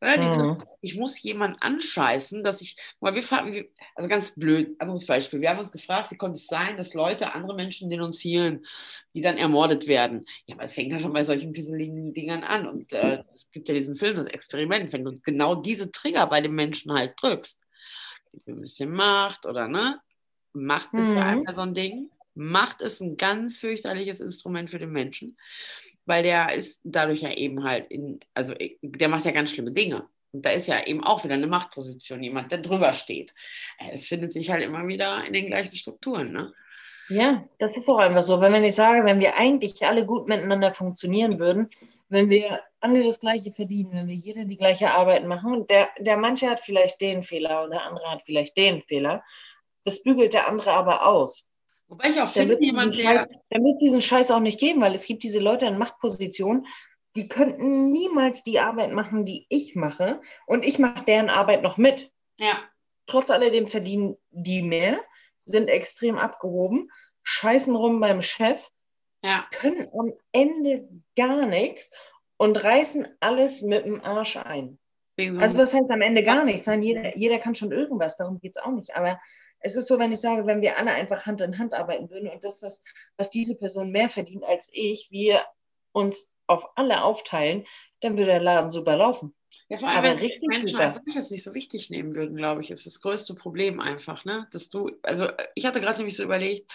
Ne? 0.00 0.14
Diese, 0.18 0.36
mhm. 0.36 0.62
Ich 0.82 0.94
muss 0.94 1.20
jemanden 1.22 1.58
anscheißen, 1.60 2.44
dass 2.44 2.60
ich, 2.60 2.76
mal 3.00 3.14
wir 3.14 3.22
fragen, 3.22 3.66
also 3.94 4.08
ganz 4.08 4.32
blöd, 4.32 4.76
anderes 4.78 5.06
Beispiel. 5.06 5.40
Wir 5.40 5.50
haben 5.50 5.58
uns 5.58 5.72
gefragt, 5.72 6.10
wie 6.10 6.16
konnte 6.16 6.36
es 6.36 6.46
sein, 6.46 6.76
dass 6.76 6.92
Leute 6.92 7.34
andere 7.34 7.54
Menschen 7.54 7.88
denunzieren, 7.88 8.66
die 9.14 9.22
dann 9.22 9.38
ermordet 9.38 9.86
werden. 9.86 10.26
Ja, 10.44 10.56
aber 10.56 10.64
es 10.64 10.74
fängt 10.74 10.92
ja 10.92 10.98
schon 10.98 11.14
bei 11.14 11.24
solchen 11.24 11.52
pisseligen 11.52 12.12
Dingern 12.12 12.44
an. 12.44 12.66
Und 12.68 12.92
äh, 12.92 13.24
es 13.32 13.50
gibt 13.50 13.68
ja 13.68 13.74
diesen 13.74 13.96
Film, 13.96 14.16
das 14.16 14.26
Experiment, 14.26 14.92
wenn 14.92 15.04
du 15.04 15.14
genau 15.22 15.54
diese 15.54 15.90
Trigger 15.90 16.26
bei 16.26 16.42
den 16.42 16.54
Menschen 16.54 16.92
halt 16.92 17.14
drückst 17.20 17.58
ein 18.46 18.60
bisschen 18.60 18.90
Macht 18.90 19.46
oder 19.46 19.68
ne? 19.68 20.00
Macht 20.52 20.92
ist 20.94 21.10
mhm. 21.10 21.16
ja 21.16 21.26
einfach 21.26 21.54
so 21.54 21.60
ein 21.60 21.74
Ding. 21.74 22.10
Macht 22.34 22.82
ist 22.82 23.00
ein 23.00 23.16
ganz 23.16 23.56
fürchterliches 23.56 24.20
Instrument 24.20 24.70
für 24.70 24.78
den 24.78 24.92
Menschen, 24.92 25.36
weil 26.06 26.22
der 26.22 26.54
ist 26.54 26.80
dadurch 26.84 27.22
ja 27.22 27.32
eben 27.32 27.64
halt 27.64 27.90
in, 27.90 28.20
also 28.34 28.54
der 28.82 29.08
macht 29.08 29.24
ja 29.24 29.32
ganz 29.32 29.50
schlimme 29.50 29.72
Dinge. 29.72 30.08
Und 30.32 30.46
da 30.46 30.50
ist 30.50 30.68
ja 30.68 30.86
eben 30.86 31.02
auch 31.02 31.24
wieder 31.24 31.34
eine 31.34 31.48
Machtposition, 31.48 32.22
jemand, 32.22 32.52
der 32.52 32.58
drüber 32.58 32.92
steht. 32.92 33.32
Es 33.92 34.06
findet 34.06 34.32
sich 34.32 34.50
halt 34.50 34.64
immer 34.64 34.86
wieder 34.86 35.24
in 35.24 35.32
den 35.32 35.46
gleichen 35.46 35.74
Strukturen, 35.74 36.32
ne? 36.32 36.52
Ja, 37.08 37.44
das 37.58 37.76
ist 37.76 37.88
auch 37.88 37.98
einfach 37.98 38.22
so. 38.22 38.40
Wenn 38.40 38.62
ich 38.62 38.76
sage, 38.76 39.04
wenn 39.04 39.18
wir 39.18 39.36
eigentlich 39.36 39.84
alle 39.84 40.06
gut 40.06 40.28
miteinander 40.28 40.72
funktionieren 40.72 41.40
würden, 41.40 41.68
wenn 42.10 42.28
wir 42.28 42.60
alle 42.80 43.02
das 43.02 43.20
Gleiche 43.20 43.52
verdienen, 43.52 43.92
wenn 43.92 44.08
wir 44.08 44.14
jeder 44.14 44.44
die 44.44 44.56
gleiche 44.56 44.90
Arbeit 44.90 45.24
machen, 45.24 45.66
der, 45.68 45.88
der 45.98 46.16
manche 46.16 46.50
hat 46.50 46.60
vielleicht 46.60 47.00
den 47.00 47.22
Fehler 47.22 47.62
und 47.62 47.70
der 47.70 47.84
andere 47.84 48.10
hat 48.10 48.22
vielleicht 48.22 48.56
den 48.56 48.82
Fehler, 48.82 49.22
das 49.84 50.02
bügelt 50.02 50.34
der 50.34 50.48
andere 50.48 50.72
aber 50.72 51.06
aus. 51.06 51.50
Wobei 51.88 52.10
ich 52.10 52.20
auch 52.20 52.28
finde, 52.28 52.58
jemand, 52.60 52.96
der. 52.96 53.18
Scheiß, 53.18 53.28
damit 53.50 53.80
diesen 53.80 54.02
Scheiß 54.02 54.30
auch 54.32 54.40
nicht 54.40 54.60
geben, 54.60 54.80
weil 54.80 54.94
es 54.94 55.06
gibt 55.06 55.22
diese 55.22 55.40
Leute 55.40 55.66
in 55.66 55.78
Machtpositionen, 55.78 56.66
die 57.16 57.28
könnten 57.28 57.90
niemals 57.90 58.42
die 58.42 58.60
Arbeit 58.60 58.92
machen, 58.92 59.24
die 59.24 59.46
ich 59.48 59.74
mache 59.74 60.20
und 60.46 60.64
ich 60.64 60.78
mache 60.78 61.04
deren 61.04 61.30
Arbeit 61.30 61.62
noch 61.62 61.76
mit. 61.76 62.12
Ja. 62.38 62.60
Trotz 63.06 63.30
alledem 63.30 63.66
verdienen 63.66 64.16
die 64.30 64.62
mehr, 64.62 64.96
sind 65.44 65.68
extrem 65.68 66.18
abgehoben, 66.18 66.88
scheißen 67.22 67.74
rum 67.74 68.00
beim 68.00 68.22
Chef 68.22 68.68
ja. 69.22 69.46
können 69.52 69.88
am 69.98 70.12
Ende 70.32 70.88
gar 71.16 71.46
nichts 71.46 71.96
und 72.36 72.62
reißen 72.62 73.06
alles 73.20 73.62
mit 73.62 73.84
dem 73.84 74.02
Arsch 74.04 74.36
ein. 74.36 74.78
Also 75.38 75.58
was 75.58 75.74
heißt 75.74 75.90
am 75.90 76.00
Ende 76.00 76.22
gar 76.22 76.44
nichts? 76.44 76.66
Nein, 76.66 76.82
jeder, 76.82 77.16
jeder 77.16 77.38
kann 77.38 77.54
schon 77.54 77.72
irgendwas, 77.72 78.16
darum 78.16 78.40
geht 78.40 78.56
es 78.56 78.62
auch 78.62 78.70
nicht. 78.70 78.96
Aber 78.96 79.20
es 79.60 79.76
ist 79.76 79.88
so, 79.88 79.98
wenn 79.98 80.12
ich 80.12 80.20
sage, 80.20 80.46
wenn 80.46 80.62
wir 80.62 80.78
alle 80.78 80.92
einfach 80.92 81.26
Hand 81.26 81.40
in 81.42 81.58
Hand 81.58 81.74
arbeiten 81.74 82.08
würden 82.10 82.28
und 82.28 82.42
das, 82.42 82.62
was, 82.62 82.82
was 83.18 83.30
diese 83.30 83.56
Person 83.56 83.90
mehr 83.90 84.08
verdient 84.08 84.44
als 84.44 84.70
ich, 84.72 85.08
wir 85.10 85.40
uns 85.92 86.34
auf 86.46 86.66
alle 86.76 87.04
aufteilen, 87.04 87.66
dann 88.00 88.16
würde 88.16 88.32
der 88.32 88.40
Laden 88.40 88.70
super 88.70 88.96
laufen. 88.96 89.34
Ja, 89.68 89.78
vor 89.78 89.88
allem, 89.88 89.98
Aber 89.98 90.20
wenn 90.20 90.30
Menschen 90.48 90.70
super. 90.70 90.84
als 90.84 91.00
solches 91.04 91.30
nicht 91.30 91.44
so 91.44 91.54
wichtig 91.54 91.90
nehmen 91.90 92.16
würden, 92.16 92.36
glaube 92.36 92.60
ich, 92.60 92.70
ist 92.70 92.86
das 92.86 93.00
größte 93.00 93.34
Problem 93.34 93.78
einfach, 93.78 94.24
ne? 94.24 94.48
Dass 94.50 94.68
du, 94.68 94.90
also 95.02 95.28
ich 95.54 95.64
hatte 95.64 95.80
gerade 95.80 95.98
nämlich 95.98 96.16
so 96.16 96.24
überlegt, 96.24 96.70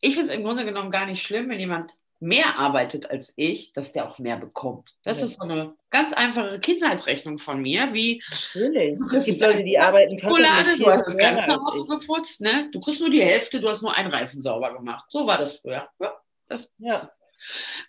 ich 0.00 0.14
finde 0.14 0.30
es 0.30 0.36
im 0.36 0.44
Grunde 0.44 0.64
genommen 0.64 0.90
gar 0.90 1.06
nicht 1.06 1.22
schlimm, 1.22 1.48
wenn 1.48 1.58
jemand 1.58 1.92
mehr 2.20 2.58
arbeitet 2.58 3.10
als 3.10 3.32
ich, 3.36 3.72
dass 3.72 3.92
der 3.92 4.06
auch 4.06 4.18
mehr 4.18 4.36
bekommt. 4.36 4.94
Das 5.02 5.20
ja. 5.20 5.26
ist 5.26 5.40
so 5.40 5.42
eine 5.42 5.74
ganz 5.88 6.12
einfache 6.12 6.60
Kindheitsrechnung 6.60 7.38
von 7.38 7.62
mir, 7.62 7.94
wie 7.94 8.22
Natürlich. 8.30 8.98
Es 9.12 9.24
gibt 9.24 9.40
Leute, 9.40 9.64
die 9.64 9.78
arbeiten 9.78 10.18
Schokolade, 10.20 10.76
du 10.76 10.86
hast 10.86 11.06
das 11.06 11.16
ganze 11.16 11.56
Haus 11.56 11.88
geputzt, 11.88 12.42
ne? 12.42 12.68
Du 12.72 12.80
kriegst 12.80 13.00
nur 13.00 13.10
die 13.10 13.22
Hälfte, 13.22 13.58
du 13.58 13.68
hast 13.68 13.80
nur 13.80 13.96
einen 13.96 14.12
Reifen 14.12 14.42
sauber 14.42 14.74
gemacht. 14.74 15.06
So 15.08 15.26
war 15.26 15.38
das 15.38 15.58
früher. 15.58 15.88
Ja. 15.98 16.20
Das, 16.46 16.70
ja. 16.78 17.10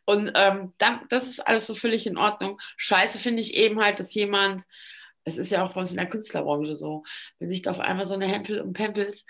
Und 0.05 0.31
ähm, 0.35 0.73
das 0.77 1.27
ist 1.27 1.41
alles 1.41 1.67
so 1.67 1.75
völlig 1.75 2.07
in 2.07 2.17
Ordnung. 2.17 2.57
Scheiße 2.77 3.19
finde 3.19 3.41
ich 3.41 3.55
eben 3.55 3.81
halt, 3.81 3.99
dass 3.99 4.13
jemand, 4.13 4.63
es 5.25 5.37
ist 5.37 5.51
ja 5.51 5.65
auch 5.65 5.73
bei 5.73 5.81
uns 5.81 5.91
in 5.91 5.97
der 5.97 6.07
Künstlerbranche 6.07 6.75
so, 6.75 7.03
wenn 7.39 7.49
sich 7.49 7.61
da 7.61 7.71
auf 7.71 7.81
einmal 7.81 8.05
so 8.05 8.13
eine 8.13 8.27
Hempel 8.27 8.61
und 8.61 8.71
Pempels 8.71 9.25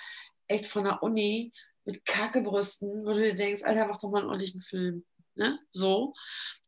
echt 0.48 0.68
von 0.68 0.84
der 0.84 1.02
Uni 1.02 1.54
mit 1.86 2.06
Kackebrüsten, 2.06 3.06
wo 3.06 3.14
du 3.14 3.22
dir 3.22 3.36
denkst, 3.36 3.64
Alter, 3.64 3.88
mach 3.88 4.00
doch 4.00 4.10
mal 4.10 4.20
einen 4.20 4.30
ordentlichen 4.30 4.62
Film. 4.62 5.04
Ne? 5.36 5.60
So. 5.72 6.14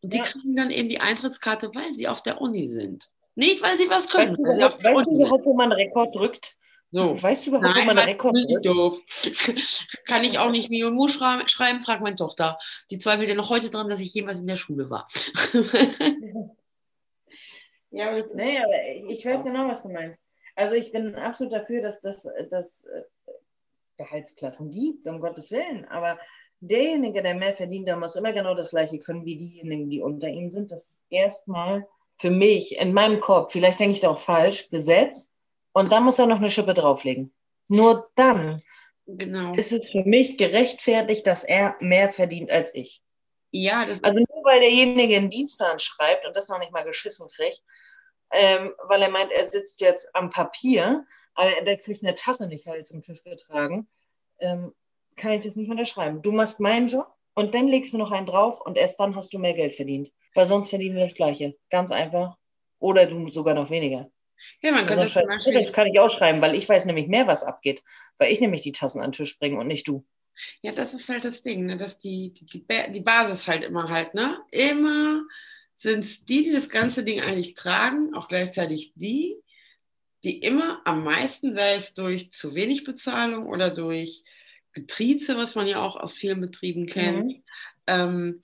Und 0.01 0.13
die 0.13 0.17
ja. 0.17 0.23
kriegen 0.23 0.55
dann 0.55 0.71
eben 0.71 0.89
die 0.89 0.99
Eintrittskarte, 0.99 1.73
weil 1.73 1.93
sie 1.93 2.07
auf 2.07 2.23
der 2.23 2.41
Uni 2.41 2.67
sind. 2.67 3.09
Nicht, 3.35 3.61
weil 3.61 3.77
sie 3.77 3.89
was 3.89 4.09
können. 4.09 4.29
Weißt 4.29 4.79
du, 4.79 4.83
weißt 4.83 5.07
du 5.07 5.15
überhaupt, 5.15 5.45
wo 5.45 5.53
man 5.53 5.71
einen 5.71 5.81
Rekord 5.87 6.15
drückt? 6.15 6.55
So. 6.91 7.21
Weißt 7.21 7.45
du 7.45 7.49
überhaupt, 7.49 7.75
Nein, 7.75 7.81
wo 7.81 7.87
man 7.87 7.97
einen 7.97 8.09
Rekord 8.09 8.37
drückt? 8.37 8.65
Doof. 8.65 8.99
Kann 10.05 10.23
ich 10.23 10.37
auch 10.37 10.51
nicht 10.51 10.69
Mi 10.69 10.83
und 10.83 10.93
Mu 10.93 11.07
schreiben, 11.07 11.47
schreiben, 11.47 11.81
fragt 11.81 12.03
meine 12.03 12.15
Tochter. 12.15 12.59
Die 12.91 12.99
zweifelt 12.99 13.27
ja 13.27 13.33
noch 13.35 13.49
heute 13.49 13.71
dran, 13.71 13.89
dass 13.89 13.99
ich 13.99 14.13
jemals 14.13 14.41
in 14.41 14.47
der 14.47 14.57
Schule 14.57 14.91
war. 14.91 15.07
ja, 17.89 18.09
aber, 18.11 18.23
nee, 18.35 18.59
aber 18.59 19.09
ich 19.09 19.25
weiß 19.25 19.43
genau, 19.43 19.67
was 19.69 19.81
du 19.81 19.89
meinst. 19.89 20.21
Also 20.55 20.75
ich 20.75 20.91
bin 20.91 21.15
absolut 21.15 21.51
dafür, 21.53 21.81
dass 21.81 21.99
das, 22.01 22.27
dass, 22.51 22.85
Gehaltsklassen 23.97 24.71
gibt, 24.71 25.07
um 25.07 25.19
Gottes 25.19 25.51
Willen. 25.51 25.85
Aber 25.85 26.19
derjenige, 26.59 27.21
der 27.21 27.35
mehr 27.35 27.53
verdient, 27.53 27.87
der 27.87 27.97
muss 27.97 28.15
immer 28.15 28.33
genau 28.33 28.55
das 28.55 28.71
Gleiche 28.71 28.99
können 28.99 29.25
wie 29.25 29.37
diejenigen, 29.37 29.89
die 29.89 30.01
unter 30.01 30.27
ihm 30.27 30.49
sind. 30.49 30.71
Das 30.71 30.83
ist 30.83 31.03
erstmal 31.09 31.87
für 32.17 32.29
mich 32.29 32.77
in 32.79 32.93
meinem 32.93 33.19
Kopf, 33.19 33.51
vielleicht 33.51 33.79
denke 33.79 33.95
ich 33.95 34.01
da 34.01 34.09
auch 34.09 34.19
falsch, 34.19 34.69
Gesetz. 34.69 35.33
Und 35.73 35.91
dann 35.91 36.03
muss 36.03 36.19
er 36.19 36.27
noch 36.27 36.37
eine 36.37 36.49
Schippe 36.49 36.73
drauflegen. 36.73 37.33
Nur 37.67 38.09
dann 38.15 38.61
genau. 39.07 39.53
ist 39.55 39.71
es 39.71 39.91
für 39.91 40.03
mich 40.03 40.37
gerechtfertigt, 40.37 41.25
dass 41.25 41.43
er 41.43 41.75
mehr 41.79 42.09
verdient 42.09 42.51
als 42.51 42.73
ich. 42.75 43.01
Ja, 43.51 43.85
das 43.85 44.03
also 44.03 44.19
nur 44.19 44.43
weil 44.43 44.61
derjenige 44.61 45.15
einen 45.15 45.29
Dienstplan 45.29 45.79
schreibt 45.79 46.25
und 46.25 46.35
das 46.35 46.49
noch 46.49 46.59
nicht 46.59 46.71
mal 46.71 46.83
geschissen 46.83 47.27
kriegt, 47.27 47.63
ähm, 48.33 48.73
weil 48.87 49.01
er 49.01 49.09
meint, 49.09 49.31
er 49.31 49.45
sitzt 49.45 49.81
jetzt 49.81 50.13
am 50.15 50.29
Papier, 50.29 51.05
aber 51.35 51.49
der 51.65 51.77
kriegt 51.77 52.03
eine 52.03 52.15
Tasse 52.15 52.47
nicht 52.47 52.67
halt 52.67 52.87
zum 52.87 53.01
Tisch 53.01 53.23
getragen, 53.23 53.87
ähm, 54.39 54.73
kann 55.15 55.31
ich 55.31 55.41
das 55.41 55.55
nicht 55.55 55.69
unterschreiben. 55.69 56.21
Du 56.21 56.31
machst 56.31 56.59
meinen 56.59 56.87
Job 56.87 57.07
und 57.35 57.55
dann 57.55 57.67
legst 57.67 57.93
du 57.93 57.97
noch 57.97 58.11
einen 58.11 58.25
drauf 58.25 58.61
und 58.61 58.77
erst 58.77 58.99
dann 58.99 59.15
hast 59.15 59.33
du 59.33 59.39
mehr 59.39 59.53
Geld 59.53 59.73
verdient. 59.73 60.11
Weil 60.33 60.45
sonst 60.45 60.69
verdienen 60.69 60.95
wir 60.95 61.03
das 61.03 61.13
Gleiche. 61.13 61.55
Ganz 61.69 61.91
einfach. 61.91 62.37
Oder 62.79 63.05
du 63.05 63.29
sogar 63.29 63.53
noch 63.53 63.69
weniger. 63.69 64.09
Ja, 64.61 64.71
man 64.71 64.85
könnte 64.85 65.03
das, 65.03 65.13
das 65.13 65.73
kann 65.73 65.87
ich 65.87 65.99
auch 65.99 66.09
schreiben, 66.09 66.41
weil 66.41 66.55
ich 66.55 66.67
weiß 66.67 66.85
nämlich 66.85 67.07
mehr, 67.07 67.27
was 67.27 67.43
abgeht. 67.43 67.81
Weil 68.17 68.31
ich 68.31 68.41
nämlich 68.41 68.61
die 68.61 68.71
Tassen 68.71 68.99
an 68.99 69.11
den 69.11 69.13
Tisch 69.13 69.39
bringe 69.39 69.59
und 69.59 69.67
nicht 69.67 69.87
du. 69.87 70.05
Ja, 70.61 70.71
das 70.71 70.93
ist 70.93 71.07
halt 71.09 71.23
das 71.23 71.43
Ding, 71.43 71.67
ne? 71.67 71.77
dass 71.77 71.99
die, 71.99 72.33
die, 72.33 72.45
die, 72.45 72.65
die 72.89 73.01
Basis 73.01 73.47
halt 73.47 73.63
immer 73.63 73.89
halt, 73.89 74.15
ne? 74.15 74.39
Immer 74.51 75.21
sind 75.83 76.05
es 76.05 76.25
die, 76.25 76.45
die 76.45 76.51
das 76.53 76.69
ganze 76.69 77.03
Ding 77.03 77.19
eigentlich 77.19 77.55
tragen, 77.55 78.15
auch 78.15 78.29
gleichzeitig 78.29 78.93
die, 78.95 79.37
die 80.23 80.39
immer 80.39 80.81
am 80.85 81.03
meisten, 81.03 81.53
sei 81.53 81.75
es 81.75 81.93
durch 81.93 82.31
zu 82.31 82.55
wenig 82.55 82.85
Bezahlung 82.85 83.47
oder 83.47 83.69
durch 83.69 84.23
Getrieze, 84.71 85.37
was 85.37 85.55
man 85.55 85.67
ja 85.67 85.81
auch 85.81 85.97
aus 85.97 86.13
vielen 86.13 86.39
Betrieben 86.39 86.85
kennt, 86.85 87.27
mhm. 87.27 87.43
ähm, 87.87 88.43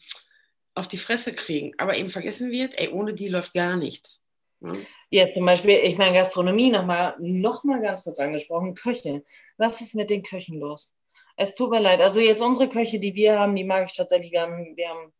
auf 0.75 0.89
die 0.89 0.97
Fresse 0.97 1.31
kriegen. 1.31 1.71
Aber 1.77 1.97
eben 1.97 2.09
vergessen 2.09 2.51
wird, 2.51 2.77
ey, 2.77 2.89
ohne 2.89 3.13
die 3.13 3.29
läuft 3.29 3.53
gar 3.53 3.77
nichts. 3.77 4.25
Ja, 4.61 4.73
yes, 5.09 5.33
zum 5.33 5.45
Beispiel, 5.45 5.79
ich 5.81 5.97
meine, 5.97 6.13
Gastronomie 6.13 6.69
nochmal 6.69 7.15
noch 7.19 7.63
mal 7.63 7.81
ganz 7.81 8.03
kurz 8.03 8.19
angesprochen, 8.19 8.75
Köche. 8.75 9.23
Was 9.57 9.79
ist 9.79 9.95
mit 9.95 10.09
den 10.09 10.23
Köchen 10.23 10.59
los? 10.59 10.93
Es 11.37 11.55
tut 11.55 11.69
mir 11.69 11.79
leid. 11.79 12.01
Also 12.01 12.19
jetzt 12.19 12.41
unsere 12.41 12.67
Köche, 12.67 12.99
die 12.99 13.15
wir 13.15 13.39
haben, 13.39 13.55
die 13.55 13.63
mag 13.63 13.87
ich 13.89 13.95
tatsächlich. 13.95 14.33
Wir 14.33 14.41
haben, 14.41 14.75
wir 14.75 14.89
haben 14.89 15.13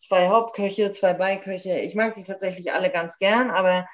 zwei 0.00 0.28
Hauptköche, 0.28 0.90
zwei 0.90 1.12
Beiköche. 1.12 1.78
Ich 1.78 1.94
mag 1.94 2.14
die 2.14 2.24
tatsächlich 2.24 2.72
alle 2.72 2.90
ganz 2.90 3.18
gern, 3.18 3.50
aber 3.50 3.86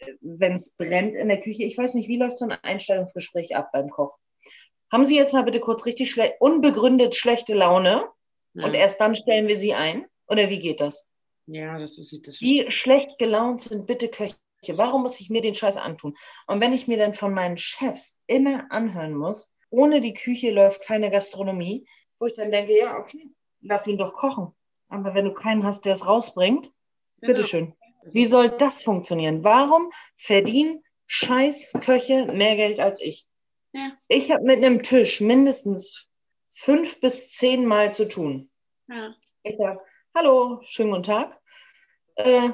äh, 0.00 0.12
wenn 0.20 0.54
es 0.54 0.76
brennt 0.76 1.14
in 1.14 1.28
der 1.28 1.40
Küche, 1.40 1.64
ich 1.64 1.78
weiß 1.78 1.94
nicht, 1.94 2.08
wie 2.08 2.18
läuft 2.18 2.38
so 2.38 2.44
ein 2.44 2.52
Einstellungsgespräch 2.52 3.56
ab 3.56 3.70
beim 3.72 3.88
Koch? 3.88 4.16
Haben 4.92 5.06
Sie 5.06 5.16
jetzt 5.16 5.32
mal 5.32 5.44
bitte 5.44 5.60
kurz 5.60 5.86
richtig 5.86 6.10
schle 6.10 6.34
unbegründet 6.40 7.14
schlechte 7.14 7.54
Laune 7.54 8.08
ja. 8.54 8.64
und 8.64 8.74
erst 8.74 9.00
dann 9.00 9.14
stellen 9.14 9.48
wir 9.48 9.56
Sie 9.56 9.74
ein? 9.74 10.06
Oder 10.28 10.50
wie 10.50 10.58
geht 10.58 10.80
das? 10.80 11.10
Ja, 11.46 11.78
das 11.78 11.98
ist 11.98 12.26
das. 12.26 12.40
Wie 12.40 12.70
schlecht 12.70 13.18
gelaunt 13.18 13.60
sind 13.60 13.86
bitte 13.86 14.08
Köche? 14.08 14.36
Warum 14.68 15.02
muss 15.02 15.20
ich 15.20 15.30
mir 15.30 15.42
den 15.42 15.54
Scheiß 15.54 15.76
antun? 15.76 16.16
Und 16.46 16.60
wenn 16.60 16.72
ich 16.72 16.88
mir 16.88 16.96
dann 16.96 17.12
von 17.12 17.34
meinen 17.34 17.58
Chefs 17.58 18.22
immer 18.26 18.66
anhören 18.70 19.14
muss, 19.14 19.54
ohne 19.70 20.00
die 20.00 20.14
Küche 20.14 20.52
läuft 20.52 20.82
keine 20.82 21.10
Gastronomie, 21.10 21.86
wo 22.18 22.26
ich 22.26 22.32
dann 22.32 22.50
denke, 22.50 22.78
ja, 22.78 22.96
okay, 22.96 23.28
lass 23.60 23.86
ihn 23.86 23.98
doch 23.98 24.14
kochen. 24.14 24.54
Aber 24.88 25.14
wenn 25.14 25.24
du 25.24 25.34
keinen 25.34 25.64
hast, 25.64 25.84
der 25.84 25.94
es 25.94 26.06
rausbringt, 26.06 26.70
genau. 27.20 27.34
bitteschön. 27.34 27.74
Wie 28.04 28.24
soll 28.24 28.50
das 28.50 28.82
funktionieren? 28.82 29.44
Warum 29.44 29.90
verdienen 30.16 30.82
Scheißköche 31.06 32.26
mehr 32.26 32.56
Geld 32.56 32.80
als 32.80 33.00
ich? 33.00 33.26
Ja. 33.72 33.92
Ich 34.08 34.30
habe 34.30 34.44
mit 34.44 34.56
einem 34.56 34.82
Tisch 34.82 35.20
mindestens 35.20 36.06
fünf 36.50 37.00
bis 37.00 37.30
zehn 37.30 37.66
Mal 37.66 37.92
zu 37.92 38.08
tun. 38.08 38.50
Ja. 38.88 39.14
Ich 39.42 39.56
sage, 39.56 39.80
hallo, 40.14 40.60
schönen 40.64 40.90
guten 40.90 41.02
Tag. 41.02 41.40
Äh, 42.16 42.50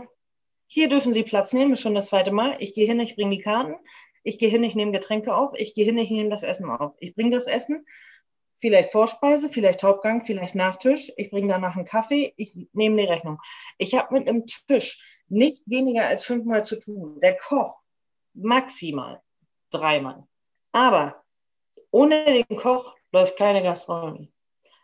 hier 0.66 0.88
dürfen 0.88 1.12
Sie 1.12 1.24
Platz 1.24 1.52
nehmen, 1.52 1.72
ist 1.72 1.82
schon 1.82 1.94
das 1.94 2.06
zweite 2.06 2.30
Mal. 2.30 2.56
Ich 2.60 2.74
gehe 2.74 2.86
hin, 2.86 3.00
ich 3.00 3.16
bringe 3.16 3.36
die 3.36 3.42
Karten. 3.42 3.74
Ich 4.22 4.38
gehe 4.38 4.48
hin, 4.48 4.62
ich 4.62 4.74
nehme 4.74 4.92
Getränke 4.92 5.34
auf. 5.34 5.52
Ich 5.56 5.74
gehe 5.74 5.84
hin, 5.84 5.98
ich 5.98 6.10
nehme 6.10 6.30
das 6.30 6.42
Essen 6.42 6.70
auf. 6.70 6.94
Ich 7.00 7.14
bringe 7.14 7.30
das 7.30 7.46
Essen, 7.46 7.86
vielleicht 8.60 8.92
Vorspeise, 8.92 9.50
vielleicht 9.50 9.82
Hauptgang, 9.82 10.24
vielleicht 10.24 10.54
Nachtisch. 10.54 11.10
Ich 11.16 11.30
bringe 11.30 11.48
danach 11.48 11.76
einen 11.76 11.86
Kaffee, 11.86 12.32
ich 12.36 12.56
nehme 12.72 13.02
die 13.02 13.08
Rechnung. 13.08 13.38
Ich 13.78 13.94
habe 13.94 14.14
mit 14.14 14.28
einem 14.28 14.46
Tisch 14.46 15.00
nicht 15.28 15.62
weniger 15.66 16.06
als 16.06 16.24
fünfmal 16.24 16.64
zu 16.64 16.78
tun. 16.78 17.18
Der 17.20 17.36
Koch 17.36 17.82
maximal 18.34 19.20
dreimal. 19.70 20.24
Aber 20.72 21.22
ohne 21.90 22.24
den 22.24 22.56
Koch 22.56 22.94
läuft 23.12 23.36
keine 23.36 23.62
Gastronomie. 23.62 24.32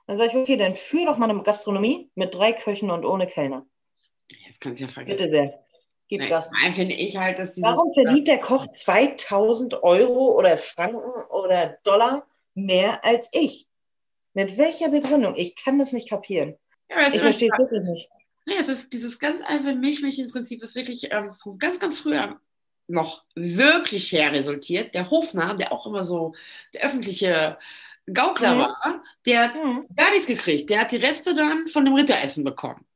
Dann 0.07 0.17
sage 0.17 0.31
ich, 0.31 0.37
okay, 0.37 0.57
dann 0.57 0.75
führ 0.75 1.07
doch 1.07 1.19
mal 1.19 1.29
eine 1.29 1.43
Gastronomie 1.43 2.11
mit 2.15 2.35
drei 2.35 2.53
Köchen 2.53 2.91
und 2.91 3.05
ohne 3.05 3.27
Kellner. 3.27 3.67
Das 4.47 4.59
kannst 4.61 4.81
du 4.81 4.85
ja 4.85 4.91
vergessen. 4.91 5.17
Bitte 5.17 5.31
sehr. 5.31 5.67
Gib 6.09 6.21
Nein, 6.21 6.29
Gas. 6.29 6.53
Nein, 6.53 6.75
finde 6.75 6.95
ich 6.95 7.17
halt, 7.17 7.39
dass 7.41 7.61
Warum 7.61 7.93
verdient 7.93 8.29
der 8.29 8.39
Koch 8.39 8.65
2000 8.73 9.83
Euro 9.83 10.37
oder 10.39 10.57
Franken 10.57 11.01
oder 11.31 11.77
Dollar 11.83 12.25
mehr 12.57 13.05
als 13.05 13.31
ich? 13.33 13.67
Mit 14.35 14.59
welcher 14.59 14.91
Begründung? 14.91 15.35
Ich 15.37 15.57
kann 15.57 15.79
das 15.79 15.93
nicht 15.93 16.11
kapieren. 16.11 16.57
Ja, 16.91 17.09
ich 17.13 17.21
verstehe 17.21 17.51
es 17.53 17.59
wirklich 17.59 17.83
nicht. 17.83 18.09
Ja, 18.47 18.57
es 18.61 18.69
ist 18.69 18.93
dieses 18.93 19.19
ganz 19.19 19.41
einfache 19.41 19.75
Milchmädchen-Prinzip 19.75 20.63
ist 20.63 20.77
wirklich 20.77 21.11
ähm, 21.11 21.35
von 21.35 21.59
ganz, 21.59 21.79
ganz 21.79 21.99
früher 21.99 22.41
noch 22.89 23.25
wirklich 23.35 24.13
her 24.13 24.33
resultiert. 24.33 24.95
Der 24.95 25.11
Hofner, 25.11 25.55
der 25.55 25.73
auch 25.73 25.87
immer 25.87 26.05
so 26.05 26.35
der 26.73 26.85
öffentliche 26.85 27.59
Gaukler 28.13 28.55
mhm. 28.55 28.59
war, 28.59 29.05
der 29.27 29.45
hat 29.45 29.57
mhm. 29.57 29.87
gar 29.95 30.11
nichts 30.11 30.27
gekriegt. 30.27 30.71
Der 30.71 30.83
hat 30.83 30.93
die 30.93 30.97
Reste 30.97 31.35
dann 31.35 31.67
von 31.67 31.85
dem 31.85 31.95
Ritteressen 31.95 32.45
bekommen. 32.45 32.87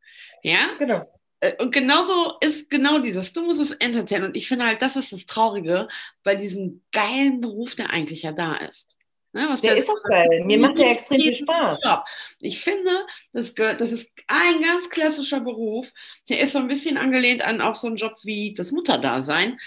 Ja? 0.42 0.58
Genau. 0.78 1.10
Äh, 1.40 1.60
und 1.60 1.72
genauso 1.72 2.34
ist 2.40 2.70
genau 2.70 2.98
dieses, 2.98 3.32
du 3.32 3.42
musst 3.42 3.60
es 3.60 3.72
entertainen. 3.72 4.26
Und 4.26 4.36
ich 4.36 4.46
finde 4.46 4.66
halt, 4.66 4.82
das 4.82 4.96
ist 4.96 5.12
das 5.12 5.26
Traurige 5.26 5.88
bei 6.22 6.36
diesem 6.36 6.82
geilen 6.92 7.40
Beruf, 7.40 7.74
der 7.74 7.90
eigentlich 7.90 8.22
ja 8.22 8.32
da 8.32 8.54
ist. 8.56 8.96
Ne, 9.32 9.46
der, 9.46 9.56
der 9.56 9.76
ist 9.76 9.90
auch 9.90 10.02
geil. 10.08 10.44
Mir 10.44 10.58
macht 10.58 10.78
der 10.78 10.90
extrem 10.90 11.20
viel 11.20 11.34
Spaß. 11.34 11.84
Job. 11.84 12.04
Ich 12.40 12.60
finde, 12.60 13.06
das, 13.32 13.54
gehört, 13.54 13.80
das 13.80 13.92
ist 13.92 14.10
ein 14.26 14.60
ganz 14.60 14.90
klassischer 14.90 15.40
Beruf. 15.40 15.92
Der 16.28 16.40
ist 16.40 16.52
so 16.52 16.58
ein 16.58 16.66
bisschen 16.66 16.96
angelehnt 16.96 17.44
an 17.44 17.60
auch 17.60 17.76
so 17.76 17.86
einen 17.86 17.96
Job 17.96 18.16
wie 18.24 18.54
das 18.54 18.72
Mutterdasein. 18.72 19.58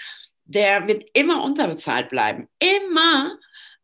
Der 0.44 0.86
wird 0.86 1.08
immer 1.14 1.42
unterbezahlt 1.42 2.10
bleiben. 2.10 2.48
Immer. 2.58 3.38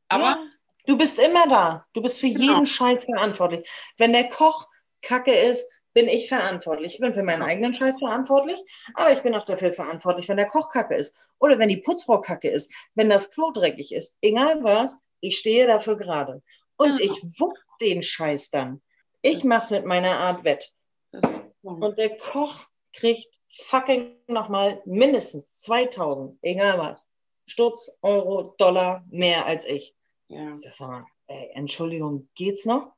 Aber. 0.08 0.22
Ja, 0.22 0.38
du 0.86 0.98
bist 0.98 1.18
immer 1.18 1.48
da. 1.48 1.86
Du 1.94 2.02
bist 2.02 2.20
für 2.20 2.28
genau. 2.28 2.54
jeden 2.54 2.66
Scheiß 2.66 3.06
verantwortlich. 3.06 3.66
Wenn 3.96 4.12
der 4.12 4.28
Koch 4.28 4.68
kacke 5.00 5.32
ist, 5.32 5.66
bin 5.94 6.08
ich 6.08 6.28
verantwortlich. 6.28 6.94
Ich 6.94 7.00
bin 7.00 7.14
für 7.14 7.22
meinen 7.22 7.42
eigenen 7.42 7.74
Scheiß 7.74 7.98
verantwortlich, 7.98 8.58
aber 8.94 9.12
ich 9.12 9.22
bin 9.22 9.34
auch 9.34 9.44
dafür 9.44 9.72
verantwortlich, 9.72 10.28
wenn 10.28 10.36
der 10.36 10.46
Koch 10.46 10.70
kacke 10.70 10.94
ist 10.94 11.14
oder 11.38 11.58
wenn 11.58 11.68
die 11.68 11.78
Putzfrau 11.78 12.20
kacke 12.20 12.48
ist, 12.48 12.72
wenn 12.94 13.10
das 13.10 13.30
Klo 13.30 13.50
dreckig 13.50 13.92
ist. 13.92 14.18
Egal 14.20 14.62
was, 14.62 15.00
ich 15.20 15.38
stehe 15.38 15.66
dafür 15.66 15.96
gerade. 15.96 16.42
Und 16.76 16.98
ja. 16.98 17.06
ich 17.06 17.22
wupp 17.38 17.56
den 17.80 18.02
Scheiß 18.02 18.50
dann. 18.50 18.82
Ich 19.22 19.44
mach's 19.44 19.70
mit 19.70 19.84
meiner 19.84 20.18
Art 20.18 20.44
wett. 20.44 20.72
Und 21.62 21.98
der 21.98 22.16
Koch 22.16 22.66
kriegt 22.92 23.28
fucking 23.48 24.16
nochmal 24.28 24.80
mindestens 24.86 25.56
2000, 25.58 26.38
egal 26.42 26.78
was. 26.78 27.10
Stutz, 27.46 27.98
Euro, 28.02 28.54
Dollar 28.58 29.04
mehr 29.10 29.44
als 29.46 29.66
ich. 29.66 29.94
Ja. 30.28 30.52
Das 30.62 30.80
war, 30.80 31.06
ey, 31.26 31.50
Entschuldigung, 31.54 32.28
geht's 32.34 32.64
noch? 32.64 32.92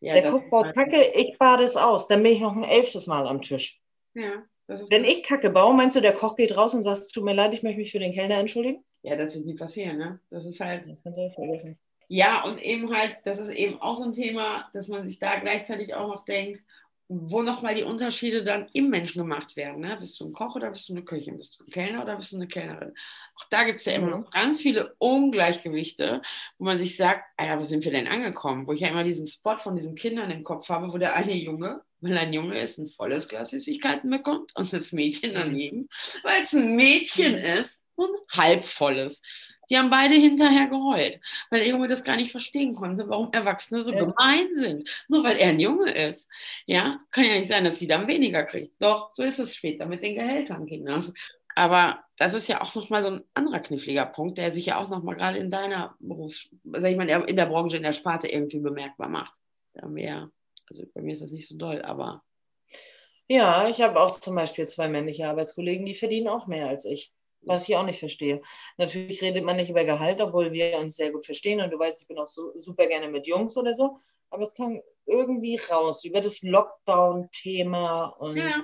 Ja, 0.00 0.14
der 0.14 0.30
Koch 0.30 0.44
baut 0.50 0.66
halt 0.66 0.74
Kacke, 0.74 1.02
ich 1.14 1.36
bade 1.38 1.64
es 1.64 1.76
aus. 1.76 2.08
Dann 2.08 2.22
bin 2.22 2.32
ich 2.32 2.40
noch 2.40 2.56
ein 2.56 2.64
elftes 2.64 3.06
Mal 3.06 3.26
am 3.26 3.42
Tisch. 3.42 3.80
Ja, 4.14 4.44
Wenn 4.90 5.04
ich 5.04 5.22
Kacke 5.22 5.50
baue, 5.50 5.74
meinst 5.74 5.96
du, 5.96 6.00
der 6.00 6.14
Koch 6.14 6.36
geht 6.36 6.56
raus 6.56 6.74
und 6.74 6.82
sagt, 6.82 6.98
es 6.98 7.08
tut 7.08 7.24
mir 7.24 7.34
leid, 7.34 7.54
ich 7.54 7.62
möchte 7.62 7.78
mich 7.78 7.92
für 7.92 7.98
den 7.98 8.12
Kellner 8.12 8.38
entschuldigen? 8.38 8.84
Ja, 9.02 9.16
das 9.16 9.34
wird 9.34 9.46
nie 9.46 9.54
passieren, 9.54 9.98
ne? 9.98 10.20
Das 10.30 10.44
ist 10.44 10.60
halt. 10.60 10.88
Das 10.88 11.02
kannst 11.02 11.18
du 11.18 11.30
vergessen. 11.30 11.78
Ja, 12.08 12.44
und 12.44 12.62
eben 12.62 12.94
halt, 12.94 13.16
das 13.24 13.38
ist 13.38 13.48
eben 13.48 13.80
auch 13.80 13.96
so 13.96 14.04
ein 14.04 14.12
Thema, 14.12 14.68
dass 14.74 14.88
man 14.88 15.08
sich 15.08 15.18
da 15.18 15.38
gleichzeitig 15.38 15.94
auch 15.94 16.08
noch 16.08 16.24
denkt, 16.24 16.60
wo 17.08 17.42
nochmal 17.42 17.74
die 17.74 17.82
Unterschiede 17.82 18.42
dann 18.42 18.68
im 18.72 18.88
Menschen 18.88 19.22
gemacht 19.22 19.56
werden. 19.56 19.80
Ne? 19.80 19.96
Bist 19.98 20.18
du 20.20 20.26
ein 20.26 20.32
Koch 20.32 20.56
oder 20.56 20.70
bist 20.70 20.88
du 20.88 20.94
eine 20.94 21.04
Köchin? 21.04 21.36
Bist 21.36 21.58
du 21.58 21.64
ein 21.64 21.70
Kellner 21.70 22.02
oder 22.02 22.16
bist 22.16 22.32
du 22.32 22.36
eine 22.36 22.46
Kellnerin? 22.46 22.94
Auch 23.36 23.44
da 23.50 23.64
gibt 23.64 23.80
es 23.80 23.86
ja 23.86 23.92
immer 23.92 24.06
mhm. 24.06 24.22
noch 24.22 24.30
ganz 24.30 24.60
viele 24.60 24.94
Ungleichgewichte, 24.98 26.22
wo 26.58 26.64
man 26.64 26.78
sich 26.78 26.96
sagt, 26.96 27.24
Alter, 27.36 27.58
wo 27.58 27.64
sind 27.64 27.84
wir 27.84 27.92
denn 27.92 28.08
angekommen? 28.08 28.66
Wo 28.66 28.72
ich 28.72 28.80
ja 28.80 28.88
immer 28.88 29.04
diesen 29.04 29.26
Spot 29.26 29.58
von 29.58 29.76
diesen 29.76 29.94
Kindern 29.94 30.30
im 30.30 30.44
Kopf 30.44 30.68
habe, 30.68 30.92
wo 30.92 30.98
der 30.98 31.14
eine 31.14 31.34
Junge, 31.34 31.82
weil 32.02 32.18
ein 32.18 32.32
Junge 32.32 32.58
ist, 32.60 32.78
ein 32.78 32.90
volles 32.90 33.28
Glas 33.28 33.50
Süßigkeiten 33.50 34.10
bekommt 34.10 34.54
und 34.56 34.72
das 34.72 34.92
Mädchen 34.92 35.34
daneben, 35.34 35.88
weil 36.22 36.42
es 36.42 36.52
ein 36.52 36.76
Mädchen 36.76 37.32
mhm. 37.32 37.44
ist, 37.44 37.82
ein 37.96 38.08
halbvolles. 38.30 39.22
Die 39.70 39.78
haben 39.78 39.90
beide 39.90 40.14
hinterher 40.14 40.66
geheult, 40.66 41.20
weil 41.48 41.60
der 41.60 41.68
Junge 41.68 41.88
das 41.88 42.04
gar 42.04 42.16
nicht 42.16 42.30
verstehen 42.30 42.74
konnte, 42.74 43.08
warum 43.08 43.32
Erwachsene 43.32 43.80
so 43.80 43.92
ja. 43.92 44.00
gemein 44.00 44.52
sind. 44.52 45.06
Nur 45.08 45.24
weil 45.24 45.38
er 45.38 45.50
ein 45.50 45.60
Junge 45.60 45.90
ist. 45.90 46.28
Ja, 46.66 47.00
kann 47.10 47.24
ja 47.24 47.36
nicht 47.36 47.46
sein, 47.46 47.64
dass 47.64 47.78
sie 47.78 47.86
dann 47.86 48.06
weniger 48.06 48.42
kriegt. 48.42 48.74
Doch, 48.82 49.12
so 49.12 49.22
ist 49.22 49.38
es 49.38 49.54
später 49.54 49.86
mit 49.86 50.02
den 50.02 50.16
Gehältern, 50.16 50.66
Kinders. 50.66 51.14
Aber 51.54 52.02
das 52.18 52.34
ist 52.34 52.48
ja 52.48 52.60
auch 52.60 52.74
nochmal 52.74 53.02
so 53.02 53.10
ein 53.10 53.24
anderer 53.34 53.60
kniffliger 53.60 54.06
Punkt, 54.06 54.36
der 54.38 54.52
sich 54.52 54.66
ja 54.66 54.78
auch 54.78 54.88
nochmal 54.88 55.16
gerade 55.16 55.38
in 55.38 55.48
deiner 55.48 55.94
Berufs-, 56.00 56.48
sag 56.64 56.90
ich 56.90 56.96
mal, 56.96 57.08
in 57.08 57.36
der 57.36 57.46
Branche, 57.46 57.76
in 57.76 57.82
der 57.82 57.92
Sparte 57.92 58.28
irgendwie 58.28 58.58
bemerkbar 58.58 59.08
macht. 59.08 59.34
Da 59.74 59.82
haben 59.82 59.96
wir 59.96 60.04
ja 60.04 60.30
Also 60.72 60.90
bei 60.94 61.02
mir 61.02 61.12
ist 61.12 61.22
das 61.22 61.30
nicht 61.30 61.46
so 61.46 61.56
doll, 61.56 61.82
aber. 61.82 62.22
Ja, 63.28 63.68
ich 63.68 63.80
habe 63.82 64.00
auch 64.00 64.12
zum 64.12 64.34
Beispiel 64.34 64.66
zwei 64.66 64.88
männliche 64.88 65.28
Arbeitskollegen, 65.28 65.84
die 65.84 65.94
verdienen 65.94 66.28
auch 66.28 66.46
mehr 66.46 66.68
als 66.68 66.84
ich. 66.84 67.12
Was 67.42 67.68
ich 67.68 67.76
auch 67.76 67.84
nicht 67.84 67.98
verstehe. 67.98 68.40
Natürlich 68.78 69.20
redet 69.20 69.44
man 69.44 69.56
nicht 69.56 69.68
über 69.68 69.84
Gehalt, 69.84 70.20
obwohl 70.20 70.52
wir 70.52 70.78
uns 70.78 70.96
sehr 70.96 71.10
gut 71.10 71.26
verstehen. 71.26 71.60
Und 71.60 71.70
du 71.70 71.78
weißt, 71.78 72.00
ich 72.00 72.06
bin 72.08 72.18
auch 72.18 72.28
so, 72.28 72.52
super 72.58 72.86
gerne 72.86 73.08
mit 73.08 73.26
Jungs 73.26 73.56
oder 73.56 73.74
so. 73.74 73.98
Aber 74.30 74.44
es 74.44 74.54
kam 74.54 74.80
irgendwie 75.06 75.60
raus 75.70 76.04
über 76.04 76.20
das 76.20 76.42
Lockdown-Thema. 76.42 78.04
Und 78.18 78.36
ja. 78.36 78.62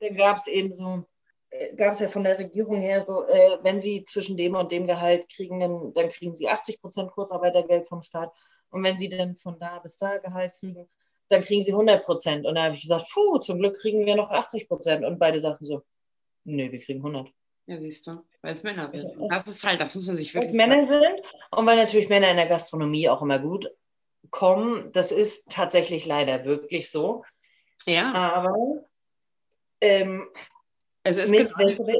dann 0.00 0.16
gab 0.16 0.38
es 0.38 0.46
eben 0.46 0.72
so, 0.72 1.04
äh, 1.50 1.74
gab 1.76 1.92
es 1.92 2.00
ja 2.00 2.08
von 2.08 2.24
der 2.24 2.38
Regierung 2.38 2.80
her 2.80 3.04
so, 3.04 3.26
äh, 3.26 3.58
wenn 3.62 3.80
sie 3.80 4.02
zwischen 4.04 4.38
dem 4.38 4.54
und 4.54 4.72
dem 4.72 4.86
Gehalt 4.86 5.28
kriegen, 5.28 5.60
dann, 5.60 5.92
dann 5.92 6.08
kriegen 6.08 6.34
sie 6.34 6.48
80 6.48 6.80
Prozent 6.80 7.10
Kurzarbeitergeld 7.12 7.86
vom 7.86 8.00
Staat. 8.02 8.32
Und 8.70 8.82
wenn 8.82 8.96
sie 8.96 9.10
dann 9.10 9.36
von 9.36 9.58
da 9.58 9.78
bis 9.78 9.98
da 9.98 10.16
Gehalt 10.18 10.54
kriegen, 10.54 10.88
dann 11.28 11.42
kriegen 11.42 11.60
sie 11.60 11.72
100 11.72 12.04
Prozent. 12.04 12.46
Und 12.46 12.54
da 12.54 12.64
habe 12.64 12.74
ich 12.74 12.82
gesagt, 12.82 13.06
puh, 13.12 13.38
zum 13.38 13.58
Glück 13.58 13.78
kriegen 13.78 14.06
wir 14.06 14.16
noch 14.16 14.30
80 14.30 14.68
Prozent. 14.68 15.04
Und 15.04 15.18
beide 15.18 15.38
sagten 15.38 15.64
so, 15.64 15.82
nee, 16.44 16.70
wir 16.70 16.78
kriegen 16.80 17.00
100. 17.00 17.28
Ja, 17.68 17.78
siehst 17.78 18.06
du, 18.06 18.22
weil 18.42 18.52
es 18.52 18.62
Männer 18.62 18.88
sind. 18.88 19.16
Und 19.16 19.32
das 19.32 19.46
ist 19.48 19.64
halt, 19.64 19.80
das 19.80 19.94
muss 19.96 20.06
man 20.06 20.14
sich 20.14 20.32
wirklich. 20.32 20.52
Weil 20.52 20.68
Männer 20.68 20.86
sind 20.86 21.26
und 21.50 21.66
weil 21.66 21.76
natürlich 21.76 22.08
Männer 22.08 22.30
in 22.30 22.36
der 22.36 22.46
Gastronomie 22.46 23.08
auch 23.08 23.22
immer 23.22 23.40
gut 23.40 23.68
kommen. 24.30 24.92
Das 24.92 25.10
ist 25.10 25.50
tatsächlich 25.50 26.06
leider 26.06 26.44
wirklich 26.44 26.90
so. 26.90 27.24
Ja. 27.86 28.12
Aber 28.12 28.54
ähm, 29.80 30.28
also 31.06 31.20
es 31.20 31.30
mit, 31.30 31.48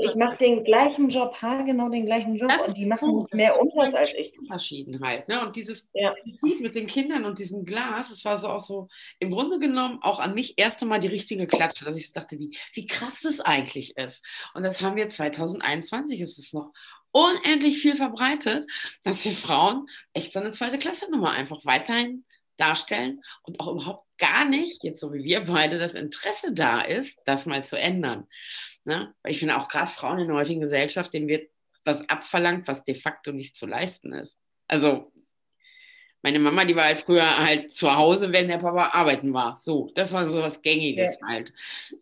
ich 0.02 0.14
mache 0.16 0.36
den 0.36 0.64
gleichen 0.64 1.08
Job, 1.08 1.36
genau 1.64 1.88
den 1.88 2.06
gleichen 2.06 2.34
Job 2.34 2.48
das 2.48 2.66
und 2.66 2.76
die 2.76 2.86
machen 2.86 3.08
gut. 3.08 3.32
mehr 3.32 3.60
Umsatz 3.60 3.94
als 3.94 4.12
ich. 4.14 4.32
Verschiedenheit. 4.48 5.28
Ne? 5.28 5.40
Und 5.46 5.54
dieses 5.54 5.88
ja. 5.92 6.12
Mit 6.60 6.75
den 6.75 6.88
Kindern 6.88 7.25
und 7.25 7.38
diesem 7.38 7.64
Glas, 7.64 8.10
es 8.10 8.25
war 8.25 8.36
so 8.36 8.48
auch 8.48 8.58
so, 8.58 8.88
im 9.20 9.30
Grunde 9.30 9.60
genommen 9.60 10.00
auch 10.02 10.18
an 10.18 10.34
mich 10.34 10.54
erst 10.56 10.82
einmal 10.82 10.98
die 10.98 11.06
richtige 11.06 11.46
Klatsche, 11.46 11.84
dass 11.84 11.96
ich 11.96 12.12
dachte, 12.12 12.36
wie, 12.40 12.56
wie 12.75 12.86
krass 12.86 13.20
das 13.22 13.40
eigentlich 13.40 13.96
ist. 13.96 14.26
Und 14.54 14.64
das 14.64 14.82
haben 14.82 14.96
wir 14.96 15.08
2021, 15.08 16.20
ist 16.20 16.38
es 16.38 16.52
noch 16.52 16.72
unendlich 17.12 17.78
viel 17.78 17.94
verbreitet, 17.94 18.66
dass 19.04 19.25
wir 19.25 19.32
Frauen 19.32 19.86
echt 20.14 20.32
so 20.32 20.40
eine 20.40 20.50
zweite 20.50 20.78
Klasse 20.78 21.10
Nummer 21.12 21.30
einfach 21.30 21.64
weiterhin 21.64 22.25
darstellen 22.56 23.22
und 23.42 23.60
auch 23.60 23.68
überhaupt 23.68 24.06
gar 24.18 24.44
nicht, 24.44 24.82
jetzt 24.84 25.00
so 25.00 25.12
wie 25.12 25.25
wir 25.25 25.44
beide, 25.44 25.78
das 25.78 25.94
Interesse 25.94 26.54
da 26.54 26.80
ist, 26.80 27.20
das 27.25 27.46
mal 27.46 27.64
zu 27.64 27.78
ändern. 27.78 28.26
Ne? 28.84 29.14
Ich 29.25 29.38
finde 29.38 29.58
auch 29.58 29.68
gerade 29.68 29.90
Frauen 29.90 30.18
in 30.18 30.28
der 30.28 30.36
heutigen 30.36 30.60
Gesellschaft, 30.60 31.12
denen 31.12 31.28
wird 31.28 31.50
was 31.84 32.08
abverlangt, 32.08 32.66
was 32.68 32.84
de 32.84 32.94
facto 32.94 33.32
nicht 33.32 33.54
zu 33.54 33.66
leisten 33.66 34.12
ist. 34.12 34.38
Also 34.66 35.12
meine 36.22 36.38
Mama, 36.40 36.64
die 36.64 36.75
war 36.75 36.84
halt 36.84 36.98
früher 36.98 37.38
halt 37.38 37.70
zu 37.70 37.94
Hause, 37.94 38.32
wenn 38.32 38.48
der 38.48 38.58
Papa 38.58 38.88
arbeiten 38.88 39.32
war. 39.32 39.56
So, 39.56 39.92
das 39.94 40.12
war 40.12 40.26
so 40.26 40.40
was 40.40 40.60
Gängiges 40.62 41.18
ja. 41.20 41.28
halt. 41.28 41.52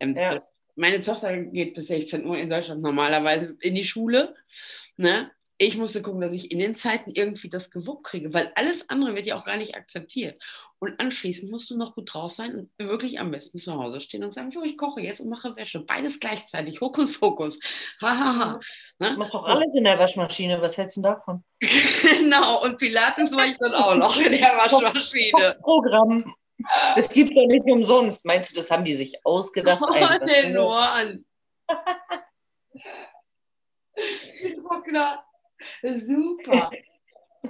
Ähm, 0.01 0.17
ja. 0.17 0.29
das, 0.29 0.43
meine 0.77 1.03
Tochter 1.03 1.37
geht 1.37 1.75
bis 1.75 1.89
16 1.89 2.25
Uhr 2.25 2.39
in 2.39 2.49
Deutschland 2.49 2.81
normalerweise 2.81 3.57
in 3.61 3.75
die 3.75 3.85
Schule. 3.85 4.35
Ne? 4.97 5.31
Ich 5.59 5.77
musste 5.77 6.03
gucken, 6.03 6.21
dass 6.21 6.33
ich 6.33 6.51
in 6.51 6.59
den 6.59 6.75
Zeiten 6.75 7.13
irgendwie 7.15 7.49
das 7.49 7.71
gewuppt 7.71 8.05
kriege, 8.05 8.35
weil 8.35 8.51
alles 8.57 8.91
andere 8.91 9.15
wird 9.15 9.27
ja 9.27 9.39
auch 9.39 9.45
gar 9.45 9.57
nicht 9.57 9.77
akzeptiert. 9.77 10.43
Und 10.81 11.01
anschließend 11.01 11.51
musst 11.51 11.71
du 11.71 11.79
noch 11.79 11.95
gut 11.95 12.13
drauf 12.13 12.33
sein 12.33 12.55
und 12.55 12.71
wirklich 12.79 13.21
am 13.21 13.31
besten 13.31 13.59
zu 13.59 13.75
Hause 13.75 14.01
stehen 14.01 14.25
und 14.25 14.35
sagen, 14.35 14.51
so, 14.51 14.65
ich 14.65 14.77
koche 14.77 15.01
jetzt 15.01 15.21
und 15.21 15.31
mache 15.31 15.55
Wäsche. 15.57 15.81
Beides 15.81 16.19
gleichzeitig. 16.19 16.81
Hokus 16.81 17.19
pokus. 17.19 17.59
Hahaha. 18.03 18.35
Ha, 18.35 18.39
ha. 18.39 18.61
Ne? 18.99 19.15
Mach 19.17 19.31
doch 19.31 19.45
alles 19.45 19.73
in 19.75 19.85
der 19.85 19.99
Waschmaschine. 19.99 20.61
Was 20.61 20.77
hältst 20.77 20.97
du 20.97 21.03
davon? 21.03 21.45
genau. 21.61 22.65
Und 22.65 22.79
Pilates 22.79 23.31
mache 23.31 23.53
ich 23.53 23.59
dann 23.59 23.75
auch 23.75 23.95
noch 23.95 24.17
in 24.17 24.33
der 24.33 24.57
Waschmaschine. 24.57 25.57
Programm. 25.63 26.35
Das 26.97 27.09
gibt 27.09 27.33
ja 27.33 27.47
nicht 27.47 27.65
umsonst. 27.65 28.27
Meinst 28.27 28.51
du, 28.51 28.57
das 28.57 28.71
haben 28.71 28.85
die 28.85 28.95
sich 28.95 29.25
ausgedacht? 29.25 29.81
Oh, 29.83 30.27
den 30.27 30.53
nur 30.53 30.77
an. 30.77 31.25
Super. 35.83 36.71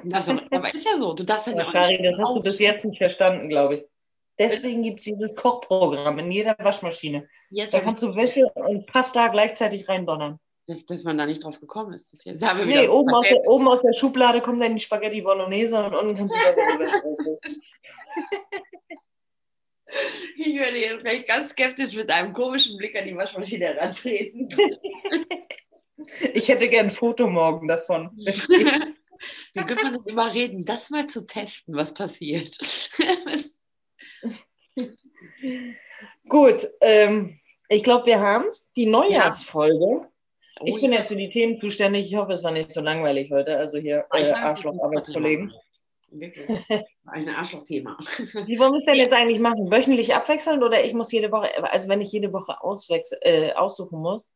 Das, 0.03 0.29
aber 0.29 0.75
ist 0.75 0.85
ja 0.85 0.99
so. 0.99 1.15
Du 1.15 1.25
darfst 1.25 1.47
ja, 1.47 1.57
ja 1.57 1.71
Kari, 1.71 2.03
das 2.03 2.19
hast 2.19 2.35
du 2.35 2.41
bis 2.43 2.59
jetzt 2.59 2.85
nicht 2.85 2.99
verstanden, 2.99 3.49
glaube 3.49 3.77
ich. 3.77 3.85
Deswegen 4.39 4.83
gibt 4.83 4.99
es 4.99 5.07
dieses 5.07 5.37
Kochprogramm 5.37 6.19
in 6.19 6.33
jeder 6.33 6.57
Waschmaschine. 6.59 7.29
Jetzt 7.51 7.73
da 7.73 7.81
kannst 7.81 8.03
du 8.03 8.17
Wäsche 8.17 8.47
und 8.55 8.87
Pasta 8.87 9.29
gleichzeitig 9.29 9.89
reindonnern. 9.89 10.41
Dass, 10.67 10.85
dass 10.87 11.05
man 11.05 11.19
da 11.19 11.27
nicht 11.27 11.45
drauf 11.45 11.61
gekommen 11.61 11.93
ist 11.93 12.11
bis 12.11 12.25
jetzt. 12.25 12.41
Nee, 12.41 12.89
oben 12.89 13.15
aus, 13.15 13.27
der, 13.29 13.47
oben 13.47 13.69
aus, 13.69 13.83
der, 13.83 13.93
Schublade 13.93 14.41
kommt 14.41 14.63
dann 14.63 14.75
die 14.75 14.81
Spaghetti 14.81 15.21
Bolognese 15.21 15.85
und 15.85 15.95
unten 15.95 16.17
kannst 16.17 16.35
du 16.35 16.41
selber 16.41 16.75
rüberstreichen. 16.75 17.39
Ich 20.37 20.59
werde 20.59 20.79
jetzt 20.79 21.01
gleich 21.03 21.25
ganz 21.25 21.51
skeptisch 21.51 21.95
mit 21.95 22.11
einem 22.11 22.33
komischen 22.33 22.77
Blick 22.77 22.97
an 22.99 23.07
die 23.07 23.17
Waschmaschine 23.17 23.67
herantreten. 23.67 24.49
Ich 26.35 26.49
hätte 26.49 26.69
gern 26.69 26.87
ein 26.87 26.91
Foto 26.91 27.27
morgen 27.29 27.69
davon. 27.69 28.11
Wie 29.55 29.61
könnte 29.61 29.91
man 29.91 30.05
immer 30.05 30.35
reden, 30.35 30.65
das 30.65 30.91
mal 30.91 31.07
zu 31.07 31.25
testen, 31.25 31.75
was 31.75 31.95
passiert. 31.95 32.59
Gut, 36.29 36.67
ähm, 36.81 37.39
ich 37.69 37.85
glaube, 37.85 38.07
wir 38.07 38.21
haben 38.21 38.47
es. 38.49 38.71
Die 38.77 38.87
Neujahrsfolge. 38.87 40.03
Ja. 40.03 40.11
Oh, 40.61 40.65
ich 40.67 40.81
bin 40.81 40.93
ja. 40.93 40.99
jetzt 40.99 41.09
für 41.09 41.17
die 41.17 41.31
Themen 41.31 41.59
zuständig. 41.59 42.07
Ich 42.07 42.17
hoffe, 42.17 42.33
es 42.33 42.45
war 42.45 42.51
nicht 42.51 42.73
so 42.73 42.81
langweilig 42.81 43.31
heute. 43.31 43.57
Also 43.57 43.79
hier 43.79 44.07
äh, 44.13 44.31
Arschloch-Arbeitskollegen. 44.31 45.53
Ein 47.07 47.29
Arschloch-Thema. 47.29 47.97
Wie 48.47 48.59
wollen 48.59 48.73
wir 48.73 48.79
es 48.79 48.85
denn 48.85 48.95
jetzt 48.95 49.15
eigentlich 49.15 49.41
machen? 49.41 49.71
Wöchentlich 49.71 50.15
abwechselnd 50.15 50.63
oder 50.63 50.85
ich 50.85 50.95
muss 50.95 51.11
jede 51.11 51.33
Woche, 51.33 51.51
also 51.73 51.89
wenn 51.89 52.01
ich 52.01 52.13
jede 52.13 52.33
Woche 52.33 52.57
äh, 53.23 53.53
aussuchen 53.53 54.01
muss, 54.01 54.31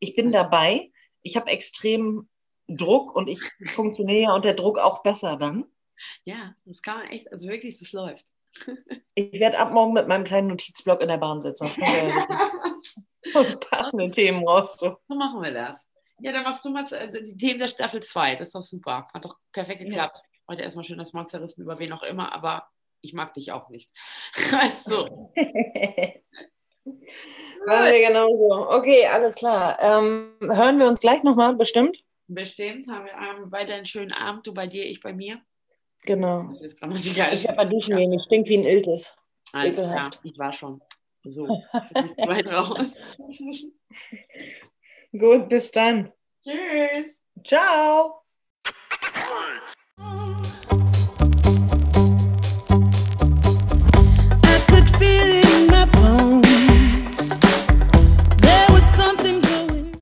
ich 0.00 0.16
bin 0.16 0.32
dabei, 0.32 0.89
ich 1.22 1.36
habe 1.36 1.50
extrem 1.50 2.28
Druck 2.68 3.14
und 3.14 3.28
ich 3.28 3.40
funktioniere 3.68 4.34
unter 4.34 4.54
Druck 4.54 4.78
auch 4.78 5.02
besser 5.02 5.36
dann. 5.36 5.64
Ja, 6.24 6.54
das 6.64 6.82
kann 6.82 6.98
man 6.98 7.08
echt, 7.08 7.30
also 7.30 7.48
wirklich, 7.48 7.78
das 7.78 7.92
läuft. 7.92 8.26
Ich 9.14 9.38
werde 9.38 9.58
ab 9.58 9.70
morgen 9.72 9.92
mit 9.92 10.08
meinem 10.08 10.24
kleinen 10.24 10.48
Notizblock 10.48 11.00
in 11.00 11.08
der 11.08 11.18
Bahn 11.18 11.40
sitzen. 11.40 11.64
Das 11.64 11.76
ja 11.76 12.50
und 13.34 13.60
passende 13.60 14.10
Themen 14.10 14.46
raus. 14.46 14.76
So 14.78 14.96
machen 15.08 15.42
wir 15.42 15.52
das. 15.52 15.86
Ja, 16.20 16.32
dann 16.32 16.42
machst 16.42 16.64
du 16.64 16.70
mal 16.70 16.90
äh, 16.92 17.10
die 17.10 17.36
Themen 17.36 17.60
der 17.60 17.68
Staffel 17.68 18.02
2. 18.02 18.36
Das 18.36 18.48
ist 18.48 18.54
doch 18.54 18.62
super. 18.62 19.08
Hat 19.12 19.24
doch 19.24 19.36
perfekt 19.52 19.80
geklappt. 19.80 20.18
Ja. 20.18 20.22
Heute 20.48 20.62
erstmal 20.62 20.84
schön 20.84 20.98
das 20.98 21.12
Maul 21.12 21.26
zerrissen, 21.26 21.62
über 21.62 21.78
wen 21.78 21.92
auch 21.92 22.02
immer, 22.02 22.32
aber 22.32 22.68
ich 23.00 23.12
mag 23.12 23.32
dich 23.34 23.52
auch 23.52 23.68
nicht. 23.68 23.90
Weißt 24.50 24.90
du. 24.90 25.32
Machen 27.66 27.92
wir 27.92 28.08
genauso. 28.08 28.68
Okay, 28.70 29.06
alles 29.06 29.34
klar. 29.34 29.78
Ähm, 29.80 30.34
hören 30.40 30.78
wir 30.78 30.86
uns 30.86 31.00
gleich 31.00 31.22
nochmal, 31.22 31.54
bestimmt? 31.54 32.02
Bestimmt. 32.26 32.86
Haben 32.88 33.06
wir 33.06 33.46
beide 33.46 33.74
einen 33.74 33.86
schönen 33.86 34.12
Abend. 34.12 34.46
Du 34.46 34.54
bei 34.54 34.66
dir, 34.66 34.86
ich 34.86 35.00
bei 35.00 35.12
mir. 35.12 35.40
Genau. 36.04 36.44
Das 36.44 36.62
ist 36.62 36.78
grammatikal. 36.78 37.34
Ich 37.34 37.46
habe 37.46 37.56
bei 37.56 37.64
dich 37.66 37.88
mir 37.88 38.08
nicht. 38.08 38.24
Stinkt 38.24 38.48
wie 38.48 38.58
ein 38.58 38.64
Iltis. 38.64 39.16
Alles 39.52 39.76
klar. 39.76 40.10
Ich 40.22 40.38
war 40.38 40.52
schon. 40.52 40.80
So. 41.24 41.46
weit 42.16 42.46
raus. 42.46 42.92
Gut, 45.12 45.48
bis 45.48 45.70
dann. 45.72 46.12
Tschüss. 46.44 47.16
Ciao. 47.44 48.22